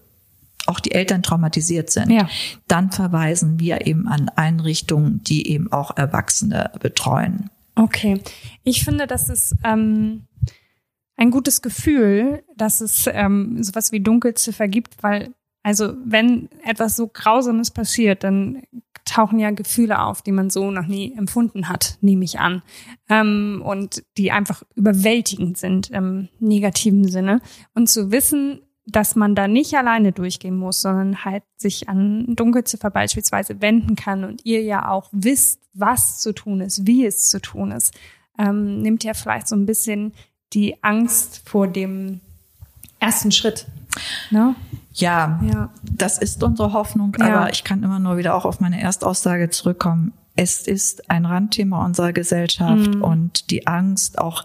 [0.65, 2.29] auch die Eltern traumatisiert sind, ja.
[2.67, 7.49] dann verweisen wir eben an Einrichtungen, die eben auch Erwachsene betreuen.
[7.75, 8.21] Okay.
[8.63, 10.23] Ich finde, das ist ähm,
[11.15, 15.33] ein gutes Gefühl, dass es ähm, sowas wie Dunkelziffer gibt, weil
[15.65, 18.63] also wenn etwas so Grausames passiert, dann
[19.13, 22.63] tauchen ja Gefühle auf, die man so noch nie empfunden hat, nehme ich an.
[23.09, 27.39] Ähm, und die einfach überwältigend sind im negativen Sinne.
[27.75, 32.89] Und zu wissen, dass man da nicht alleine durchgehen muss, sondern halt sich an Dunkelziffer
[32.89, 37.39] beispielsweise wenden kann und ihr ja auch wisst, was zu tun ist, wie es zu
[37.39, 37.93] tun ist,
[38.39, 40.13] ähm, nimmt ja vielleicht so ein bisschen
[40.53, 42.19] die Angst vor dem
[43.03, 43.65] ersten Schritt.
[44.31, 44.55] Ne?
[44.93, 47.25] Ja, ja, das ist unsere Hoffnung, ja.
[47.25, 50.13] aber ich kann immer nur wieder auch auf meine Erstaussage zurückkommen.
[50.35, 53.03] Es ist ein Randthema unserer Gesellschaft mhm.
[53.03, 54.43] und die Angst, auch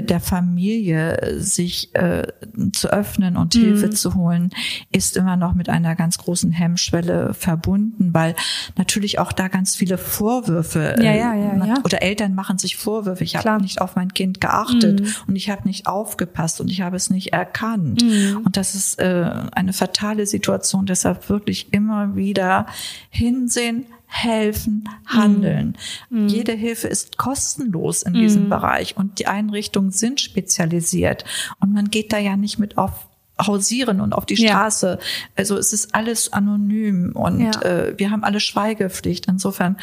[0.00, 2.26] der Familie sich äh,
[2.72, 3.60] zu öffnen und mhm.
[3.60, 4.50] Hilfe zu holen,
[4.90, 8.34] ist immer noch mit einer ganz großen Hemmschwelle verbunden, weil
[8.76, 11.74] natürlich auch da ganz viele Vorwürfe ja, ja, ja, ja.
[11.84, 13.24] oder Eltern machen sich Vorwürfe.
[13.24, 15.14] Ich habe nicht auf mein Kind geachtet mhm.
[15.26, 18.02] und ich habe nicht aufgepasst und ich habe es nicht erkannt.
[18.02, 18.40] Mhm.
[18.44, 20.86] Und das ist äh, eine fatale Situation.
[20.86, 22.66] Deshalb wirklich immer wieder
[23.10, 25.76] hinsehen, helfen, handeln.
[26.10, 26.28] Mhm.
[26.28, 28.48] Jede Hilfe ist kostenlos in diesem mhm.
[28.50, 31.24] Bereich und die Einrichtungen sind spezialisiert
[31.60, 33.06] und man geht da ja nicht mit auf
[33.40, 34.98] hausieren und auf die Straße.
[35.00, 35.06] Ja.
[35.34, 37.62] Also es ist alles anonym und ja.
[37.62, 39.26] äh, wir haben alle Schweigepflicht.
[39.26, 39.78] Insofern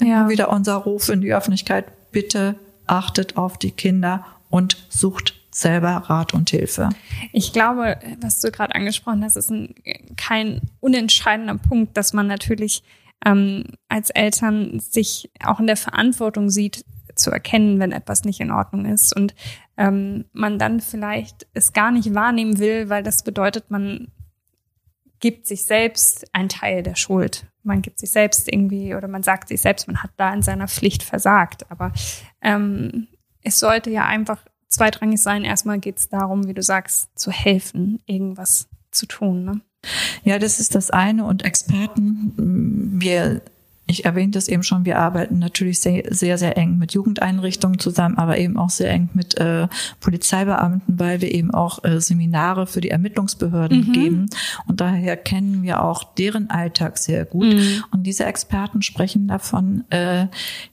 [0.00, 0.28] äh, ja.
[0.28, 2.56] wieder unser Ruf in die Öffentlichkeit, bitte
[2.88, 6.88] achtet auf die Kinder und sucht selber Rat und Hilfe.
[7.32, 9.74] Ich glaube, was du gerade angesprochen hast, ist ein,
[10.16, 12.82] kein unentscheidender Punkt, dass man natürlich
[13.24, 18.50] ähm, als Eltern sich auch in der Verantwortung sieht, zu erkennen, wenn etwas nicht in
[18.50, 19.34] Ordnung ist und
[19.76, 24.08] ähm, man dann vielleicht es gar nicht wahrnehmen will, weil das bedeutet, man
[25.20, 27.46] gibt sich selbst einen Teil der Schuld.
[27.62, 30.68] Man gibt sich selbst irgendwie oder man sagt sich selbst, man hat da in seiner
[30.68, 31.70] Pflicht versagt.
[31.70, 31.92] Aber
[32.42, 33.06] ähm,
[33.42, 35.44] es sollte ja einfach zweitrangig sein.
[35.44, 39.44] Erstmal geht es darum, wie du sagst, zu helfen, irgendwas zu tun.
[39.44, 39.60] Ne?
[40.24, 41.24] Ja, das ist das eine.
[41.24, 42.32] Und Experten,
[43.00, 43.42] wir
[43.92, 48.16] ich erwähnte es eben schon, wir arbeiten natürlich sehr, sehr, sehr eng mit Jugendeinrichtungen zusammen,
[48.16, 49.68] aber eben auch sehr eng mit äh,
[50.00, 53.92] Polizeibeamten, weil wir eben auch äh, Seminare für die Ermittlungsbehörden mhm.
[53.92, 54.26] geben.
[54.66, 57.46] Und daher kennen wir auch deren Alltag sehr gut.
[57.46, 57.84] Mhm.
[57.90, 60.26] Und diese Experten sprechen davon, äh,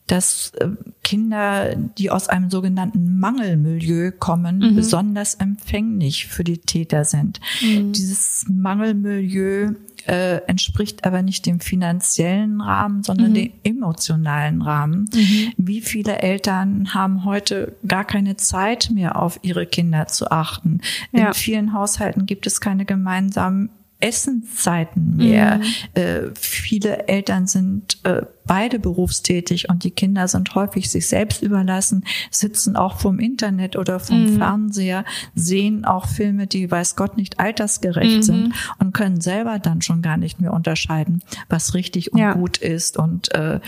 [0.08, 0.70] dass äh,
[1.04, 4.76] Kinder, die aus einem sogenannten Mangelmilieu kommen, mhm.
[4.76, 7.40] besonders empfänglich für die Täter sind.
[7.62, 7.92] Mhm.
[7.92, 9.76] Dieses Mangelmilieu
[10.08, 13.36] äh, entspricht aber nicht dem finanziellen Rahmen, sondern mhm.
[13.36, 15.10] dem emotionalen Rahmen.
[15.14, 15.54] Mhm.
[15.58, 20.82] Wie viele Eltern haben heute gar keine Zeit mehr, auf ihre Kinder zu achten?
[21.12, 21.28] Ja.
[21.28, 23.70] In vielen Haushalten gibt es keine gemeinsamen
[24.02, 25.58] Essenszeiten mehr.
[25.58, 26.02] Mhm.
[26.02, 32.06] Äh, viele Eltern sind äh, beide berufstätig und die Kinder sind häufig sich selbst überlassen,
[32.32, 34.38] sitzen auch vom Internet oder vom mhm.
[34.38, 35.04] Fernseher,
[35.36, 38.24] sehen auch Filme, die weiß Gott nicht altersgerecht mhm.
[38.24, 42.34] sind und können selber dann schon gar nicht mehr unterscheiden, was richtig und ja.
[42.34, 43.60] gut ist und äh,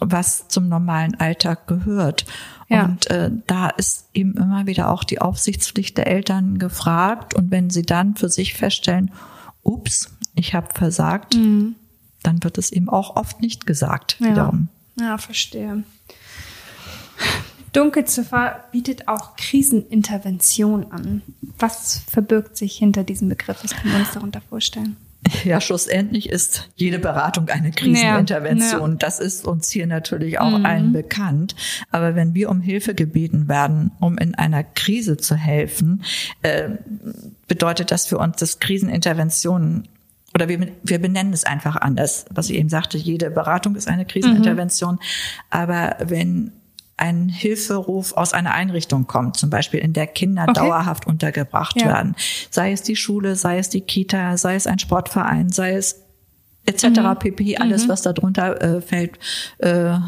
[0.00, 2.26] was zum normalen Alltag gehört.
[2.68, 2.84] Ja.
[2.84, 7.34] Und äh, da ist eben immer wieder auch die Aufsichtspflicht der Eltern gefragt.
[7.34, 9.10] Und wenn sie dann für sich feststellen,
[9.62, 11.74] ups, ich habe versagt, mhm.
[12.22, 14.16] dann wird es eben auch oft nicht gesagt.
[14.20, 14.68] Ja, wiederum.
[14.98, 15.84] ja verstehe.
[17.72, 21.22] Dunkelziffer bietet auch Krisenintervention an.
[21.58, 23.62] Was verbirgt sich hinter diesem Begriff?
[23.62, 24.96] Was können wir uns darunter vorstellen?
[25.44, 28.80] Ja, schlussendlich ist jede Beratung eine Krisenintervention.
[28.80, 28.94] Ja, ja.
[28.94, 30.66] Das ist uns hier natürlich auch mhm.
[30.66, 31.54] allen bekannt.
[31.90, 36.02] Aber wenn wir um Hilfe gebeten werden, um in einer Krise zu helfen,
[36.42, 36.70] äh,
[37.46, 39.88] bedeutet das für uns, dass Kriseninterventionen
[40.34, 42.26] oder wir, wir benennen es einfach anders.
[42.30, 44.94] Was ich eben sagte, jede Beratung ist eine Krisenintervention.
[44.94, 45.00] Mhm.
[45.50, 46.52] Aber wenn
[46.98, 50.54] ein Hilferuf aus einer Einrichtung kommt, zum Beispiel in der Kinder okay.
[50.54, 51.86] dauerhaft untergebracht ja.
[51.86, 52.16] werden.
[52.50, 56.02] Sei es die Schule, sei es die Kita, sei es ein Sportverein, sei es
[56.66, 56.84] etc.
[56.84, 57.18] Mhm.
[57.18, 57.56] pp.
[57.58, 57.88] Alles, mhm.
[57.88, 59.18] was darunter äh, fällt,
[59.58, 59.98] äh,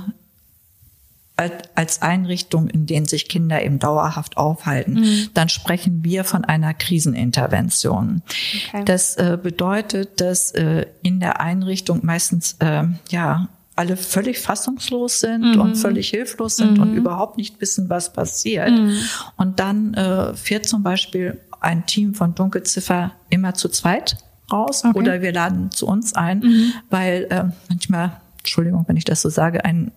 [1.74, 5.28] als Einrichtung, in denen sich Kinder eben dauerhaft aufhalten, mhm.
[5.32, 8.22] dann sprechen wir von einer Krisenintervention.
[8.68, 8.84] Okay.
[8.84, 13.48] Das äh, bedeutet, dass äh, in der Einrichtung meistens äh, ja
[13.80, 15.60] alle völlig fassungslos sind mhm.
[15.60, 16.82] und völlig hilflos sind mhm.
[16.82, 18.70] und überhaupt nicht wissen, was passiert.
[18.70, 18.94] Mhm.
[19.38, 24.18] Und dann äh, fährt zum Beispiel ein Team von Dunkelziffer immer zu zweit
[24.52, 24.98] raus okay.
[24.98, 26.72] oder wir laden zu uns ein, mhm.
[26.90, 29.92] weil äh, manchmal Entschuldigung, wenn ich das so sage, ein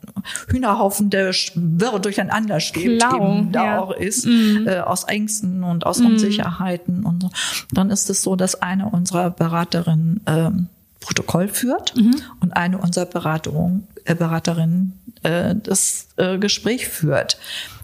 [0.48, 3.80] Hühnerhaufen, der wirr durcheinander schwebt, Klau, eben da ja.
[3.80, 4.67] auch ist, mm.
[4.67, 6.06] äh, aus Ängsten und aus mm.
[6.08, 7.30] Unsicherheiten und so.
[7.72, 10.67] Dann ist es so, dass eine unserer Beraterinnen ähm,
[11.03, 12.15] Protokoll führt mhm.
[12.39, 17.37] und eine unserer Beratung, äh, Beraterinnen äh, das äh, Gespräch führt.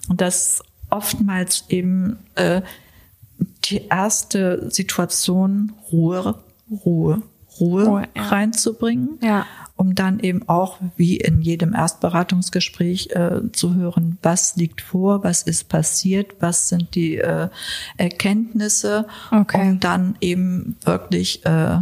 [0.08, 2.62] Und das oftmals eben äh,
[3.66, 6.36] die erste Situation Ruhe,
[6.86, 7.22] Ruhe,
[7.60, 8.24] Ruhe, Ruhe ja.
[8.24, 9.46] reinzubringen, ja.
[9.76, 15.44] um dann eben auch wie in jedem Erstberatungsgespräch äh, zu hören, was liegt vor, was
[15.44, 17.50] ist passiert, was sind die äh,
[17.98, 19.62] Erkenntnisse, okay.
[19.62, 21.80] um dann eben wirklich äh,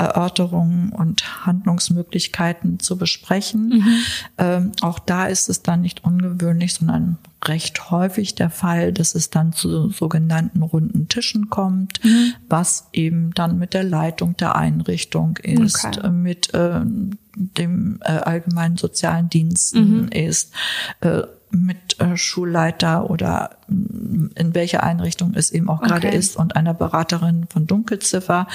[0.00, 3.68] Erörterungen und Handlungsmöglichkeiten zu besprechen.
[3.68, 3.98] Mhm.
[4.38, 9.30] Ähm, auch da ist es dann nicht ungewöhnlich, sondern recht häufig der Fall, dass es
[9.30, 12.32] dann zu sogenannten runden Tischen kommt, mhm.
[12.48, 16.00] was eben dann mit der Leitung der Einrichtung ist, okay.
[16.06, 16.80] Äh, mit äh,
[17.36, 20.08] dem äh, allgemeinen sozialen Diensten mhm.
[20.08, 20.52] ist.
[21.00, 26.16] Äh, mit äh, Schulleiter oder mm, in welcher Einrichtung es eben auch gerade okay.
[26.16, 28.46] ist und einer Beraterin von Dunkelziffer,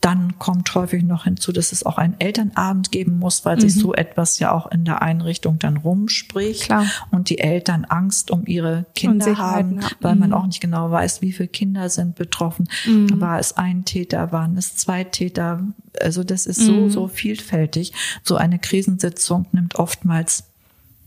[0.00, 3.60] dann kommt häufig noch hinzu, dass es auch einen Elternabend geben muss, weil mhm.
[3.60, 6.86] sich so etwas ja auch in der Einrichtung dann rumspricht Klar.
[7.10, 10.20] und die Eltern Angst um ihre Kinder haben, weil mhm.
[10.20, 12.66] man auch nicht genau weiß, wie viele Kinder sind betroffen.
[12.86, 13.20] Mhm.
[13.20, 15.62] War es ein Täter, waren es zwei Täter?
[16.00, 16.90] Also das ist so, mhm.
[16.90, 17.92] so vielfältig.
[18.22, 20.44] So eine Krisensitzung nimmt oftmals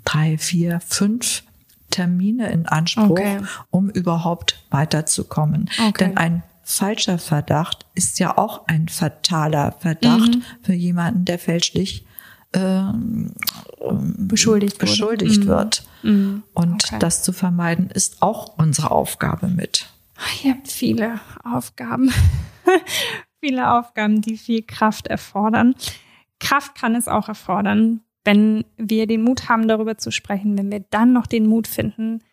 [0.05, 1.43] drei, vier, fünf
[1.89, 3.39] Termine in Anspruch, okay.
[3.71, 5.69] um überhaupt weiterzukommen.
[5.79, 6.05] Okay.
[6.05, 10.43] Denn ein falscher Verdacht ist ja auch ein fataler Verdacht mhm.
[10.61, 12.05] für jemanden, der fälschlich
[12.53, 13.33] ähm,
[14.17, 15.83] beschuldigt, beschuldigt wird.
[16.03, 16.43] Mhm.
[16.53, 16.99] Und okay.
[16.99, 19.89] das zu vermeiden, ist auch unsere Aufgabe mit.
[20.43, 22.11] Ihr habt viele Aufgaben.
[23.39, 25.75] viele Aufgaben, die viel Kraft erfordern.
[26.39, 30.85] Kraft kann es auch erfordern, wenn wir den Mut haben, darüber zu sprechen, wenn wir
[30.91, 32.23] dann noch den Mut finden,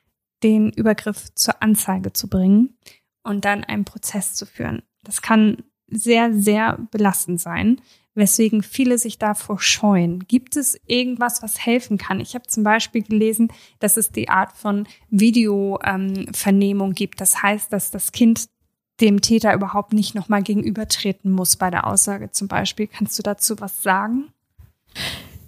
[0.43, 2.77] den Übergriff zur Anzeige zu bringen
[3.23, 4.83] und dann einen Prozess zu führen.
[5.05, 7.81] Das kann sehr, sehr belastend sein,
[8.15, 10.27] weswegen viele sich davor scheuen.
[10.27, 12.21] Gibt es irgendwas, was helfen kann?
[12.21, 17.21] Ich habe zum Beispiel gelesen, dass es die Art von Videovernehmung ähm, gibt.
[17.21, 18.49] Das heißt, dass das Kind
[19.01, 22.87] dem Täter überhaupt nicht nochmal gegenübertreten muss bei der Aussage zum Beispiel.
[22.87, 24.33] Kannst du dazu was sagen?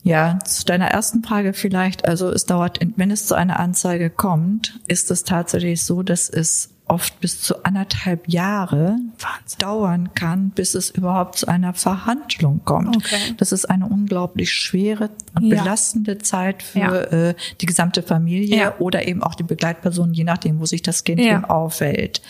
[0.04, 2.06] Ja, zu deiner ersten Frage vielleicht.
[2.06, 6.70] Also es dauert, wenn es zu einer Anzeige kommt, ist es tatsächlich so, dass es
[6.92, 9.58] oft bis zu anderthalb Jahre Wahnsinn.
[9.58, 12.96] dauern kann, bis es überhaupt zu einer Verhandlung kommt.
[12.96, 13.34] Okay.
[13.38, 15.62] Das ist eine unglaublich schwere und ja.
[15.62, 17.28] belastende Zeit für ja.
[17.28, 18.74] äh, die gesamte Familie ja.
[18.78, 22.20] oder eben auch die Begleitperson, je nachdem, wo sich das Kind eben aufhält.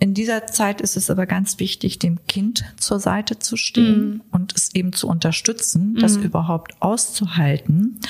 [0.00, 4.20] In dieser Zeit ist es aber ganz wichtig, dem Kind zur Seite zu stehen mm.
[4.32, 6.22] und es eben zu unterstützen, das mm.
[6.22, 8.00] überhaupt auszuhalten.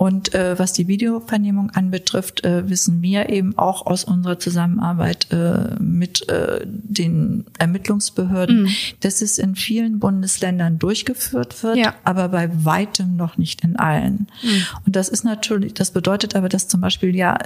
[0.00, 5.78] Und äh, was die Videovernehmung anbetrifft, äh, wissen wir eben auch aus unserer Zusammenarbeit äh,
[5.78, 8.68] mit äh, den Ermittlungsbehörden, mm.
[9.00, 11.94] dass es in vielen Bundesländern durchgeführt wird, ja.
[12.02, 14.26] aber bei weitem noch nicht in allen.
[14.42, 14.86] Mm.
[14.86, 17.38] Und das ist natürlich, das bedeutet aber, dass zum Beispiel ja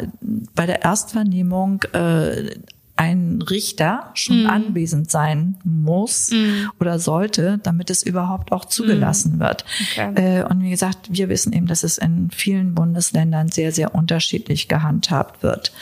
[0.55, 2.55] bei der Erstvernehmung äh,
[2.97, 4.47] ein Richter schon mm.
[4.47, 6.71] anwesend sein muss mm.
[6.79, 9.41] oder sollte, damit es überhaupt auch zugelassen mm.
[9.41, 9.65] wird.
[9.93, 10.13] Okay.
[10.15, 14.69] Äh, und wie gesagt, wir wissen eben, dass es in vielen Bundesländern sehr, sehr unterschiedlich
[14.69, 15.73] gehandhabt wird.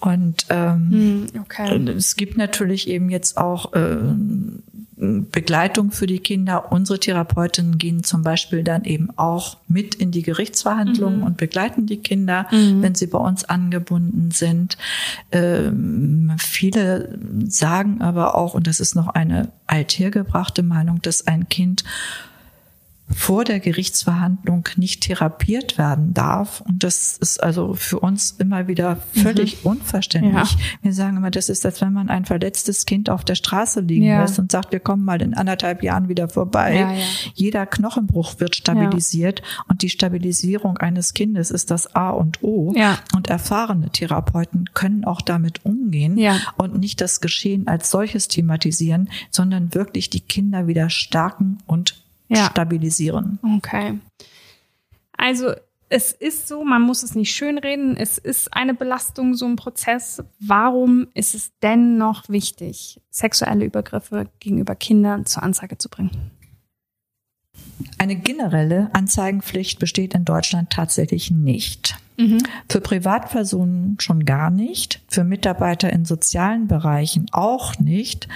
[0.00, 1.88] Und ähm, okay.
[1.96, 3.96] es gibt natürlich eben jetzt auch äh,
[5.30, 6.72] Begleitung für die Kinder.
[6.72, 11.26] Unsere Therapeutinnen gehen zum Beispiel dann eben auch mit in die Gerichtsverhandlungen mhm.
[11.26, 12.82] und begleiten die Kinder, mhm.
[12.82, 14.76] wenn sie bei uns angebunden sind.
[15.32, 21.84] Ähm, viele sagen aber auch, und das ist noch eine althergebrachte Meinung, dass ein Kind
[23.14, 26.60] vor der Gerichtsverhandlung nicht therapiert werden darf.
[26.60, 29.70] Und das ist also für uns immer wieder völlig mhm.
[29.70, 30.52] unverständlich.
[30.52, 30.58] Ja.
[30.82, 34.04] Wir sagen immer, das ist, als wenn man ein verletztes Kind auf der Straße liegen
[34.04, 34.20] ja.
[34.20, 36.76] lässt und sagt, wir kommen mal in anderthalb Jahren wieder vorbei.
[36.76, 36.92] Ja,
[37.34, 42.74] Jeder Knochenbruch wird stabilisiert und die Stabilisierung eines Kindes ist das A und O.
[43.14, 46.18] Und erfahrene Therapeuten können auch damit umgehen
[46.56, 52.46] und nicht das Geschehen als solches thematisieren, sondern wirklich die Kinder wieder stärken und ja.
[52.46, 53.38] stabilisieren.
[53.56, 53.98] Okay.
[55.16, 55.54] Also
[55.88, 60.22] es ist so, man muss es nicht schönreden, es ist eine Belastung, so ein Prozess.
[60.40, 66.32] Warum ist es denn noch wichtig, sexuelle Übergriffe gegenüber Kindern zur Anzeige zu bringen?
[67.98, 71.96] Eine generelle Anzeigenpflicht besteht in Deutschland tatsächlich nicht.
[72.16, 72.38] Mhm.
[72.68, 78.28] Für Privatpersonen schon gar nicht, für Mitarbeiter in sozialen Bereichen auch nicht,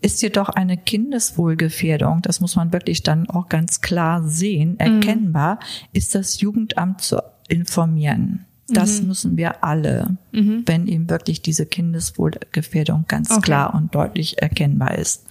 [0.00, 4.78] ist jedoch eine Kindeswohlgefährdung, das muss man wirklich dann auch ganz klar sehen, mhm.
[4.78, 5.88] erkennbar, mhm.
[5.92, 8.45] ist das Jugendamt zu informieren.
[8.68, 9.08] Das mhm.
[9.08, 10.64] müssen wir alle, mhm.
[10.66, 13.40] wenn eben wirklich diese Kindeswohlgefährdung ganz okay.
[13.42, 15.24] klar und deutlich erkennbar ist.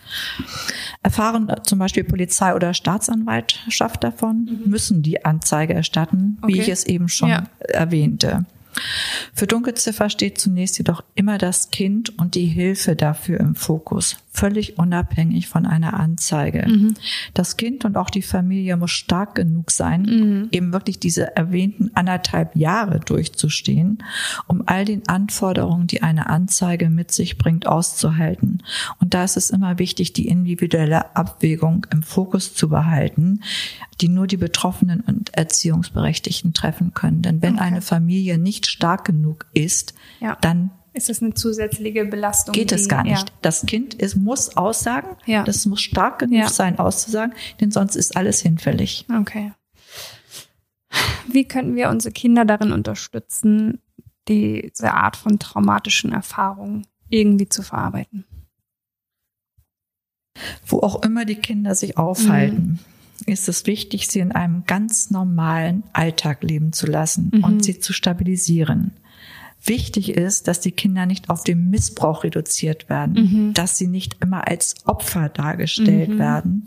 [1.03, 4.69] Erfahren zum Beispiel Polizei oder Staatsanwaltschaft davon, mhm.
[4.69, 6.53] müssen die Anzeige erstatten, okay.
[6.53, 7.43] wie ich es eben schon ja.
[7.59, 8.45] erwähnte.
[9.33, 14.77] Für Dunkelziffer steht zunächst jedoch immer das Kind und die Hilfe dafür im Fokus, völlig
[14.77, 16.65] unabhängig von einer Anzeige.
[16.67, 16.93] Mhm.
[17.33, 20.47] Das Kind und auch die Familie muss stark genug sein, mhm.
[20.51, 24.03] eben wirklich diese erwähnten anderthalb Jahre durchzustehen,
[24.47, 28.61] um all den Anforderungen, die eine Anzeige mit sich bringt, auszuhalten.
[28.99, 33.41] Und da ist es immer wichtig, die individuelle Abwägung im Fokus zu behalten,
[34.01, 37.21] die nur die Betroffenen und Erziehungsberechtigten treffen können.
[37.21, 37.63] Denn wenn okay.
[37.63, 40.38] eine Familie nicht stark genug ist, ja.
[40.41, 42.54] dann ist es eine zusätzliche Belastung?
[42.54, 43.30] Geht es gar nicht.
[43.30, 43.36] Ja.
[43.41, 45.43] Das Kind es muss aussagen, ja.
[45.43, 46.50] das muss stark genug ja.
[46.50, 49.06] sein, auszusagen, denn sonst ist alles hinfällig.
[49.20, 49.52] Okay.
[51.28, 53.82] Wie könnten wir unsere Kinder darin unterstützen,
[54.28, 58.26] diese Art von traumatischen Erfahrungen irgendwie zu verarbeiten?
[60.66, 62.64] Wo auch immer die Kinder sich aufhalten.
[62.64, 62.80] Mhm
[63.26, 67.43] ist es wichtig, sie in einem ganz normalen Alltag leben zu lassen mhm.
[67.43, 68.91] und sie zu stabilisieren.
[69.66, 73.53] Wichtig ist, dass die Kinder nicht auf den Missbrauch reduziert werden, mhm.
[73.53, 76.20] dass sie nicht immer als Opfer dargestellt mhm.
[76.20, 76.66] werden.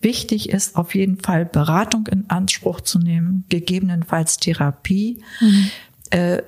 [0.00, 5.22] Wichtig ist auf jeden Fall Beratung in Anspruch zu nehmen, gegebenenfalls Therapie.
[5.40, 5.70] Mhm.
[6.10, 6.42] Äh,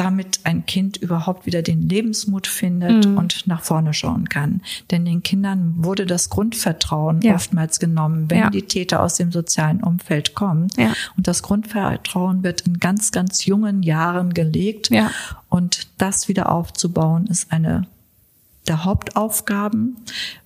[0.00, 3.18] damit ein Kind überhaupt wieder den Lebensmut findet mhm.
[3.18, 4.62] und nach vorne schauen kann.
[4.90, 7.34] Denn den Kindern wurde das Grundvertrauen ja.
[7.34, 8.50] oftmals genommen, wenn ja.
[8.50, 10.68] die Täter aus dem sozialen Umfeld kommen.
[10.78, 10.94] Ja.
[11.18, 14.90] Und das Grundvertrauen wird in ganz, ganz jungen Jahren gelegt.
[15.50, 17.86] Und das wieder aufzubauen, ist eine
[18.68, 19.98] der Hauptaufgaben.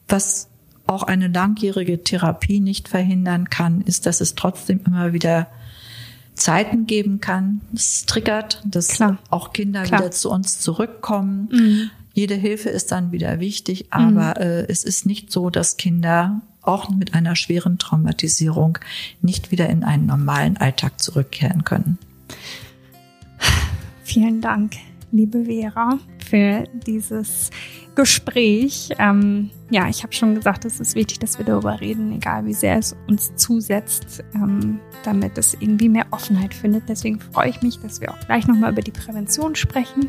[0.09, 0.49] Was
[0.89, 5.47] auch eine langjährige Therapie nicht verhindern kann, ist, dass es trotzdem immer wieder
[6.35, 7.61] Zeiten geben kann.
[7.75, 9.19] Es triggert, dass Klar.
[9.31, 10.01] auch Kinder Klar.
[10.01, 11.49] wieder zu uns zurückkommen.
[11.53, 11.91] Mhm.
[12.13, 14.43] Jede Hilfe ist dann wieder wichtig, aber mhm.
[14.43, 18.79] äh, es ist nicht so, dass Kinder auch mit einer schweren Traumatisierung
[19.21, 21.99] nicht wieder in einen normalen Alltag zurückkehren können.
[24.03, 24.75] Vielen Dank,
[25.13, 27.51] liebe Vera, für dieses
[27.95, 28.91] Gespräch.
[28.99, 32.55] Ähm, ja, ich habe schon gesagt, es ist wichtig, dass wir darüber reden, egal wie
[32.55, 36.89] sehr es uns zusetzt, ähm, damit es irgendwie mehr Offenheit findet.
[36.89, 40.09] Deswegen freue ich mich, dass wir auch gleich nochmal über die Prävention sprechen.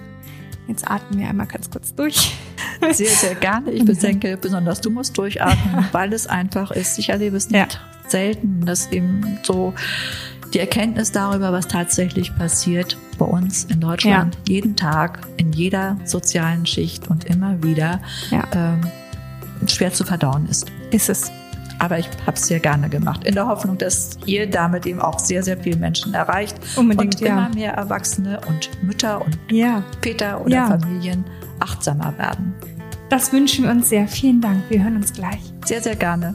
[0.68, 2.36] Jetzt atmen wir einmal ganz kurz durch.
[2.92, 3.72] Sehr, sehr gerne.
[3.72, 7.00] Ich denke, besonders du musst durchatmen, weil es einfach ist.
[7.00, 8.10] Ich erlebe es nicht ja.
[8.10, 9.74] selten, dass eben so
[10.56, 14.42] die Erkenntnis darüber, was tatsächlich passiert bei uns in Deutschland, ja.
[14.54, 18.02] jeden Tag, in jeder sozialen Schicht und immer wieder
[18.32, 18.44] ja.
[18.54, 18.80] ähm,
[19.68, 20.72] schwer zu verdauen ist.
[20.92, 21.30] Ist es.
[21.78, 25.20] Aber ich habe es sehr gerne gemacht, in der Hoffnung, dass ihr damit eben auch
[25.20, 27.34] sehr, sehr viele Menschen erreicht Unbedingt, und ja.
[27.34, 29.38] immer mehr Erwachsene und Mütter und.
[30.02, 30.52] Väter oder.
[30.68, 31.26] Familien
[31.60, 32.54] achtsamer werden.
[33.10, 34.08] Das wünschen wir uns sehr.
[34.08, 34.64] Vielen Dank.
[34.70, 35.42] Wir hören uns gleich.
[35.66, 36.34] Sehr, sehr gerne.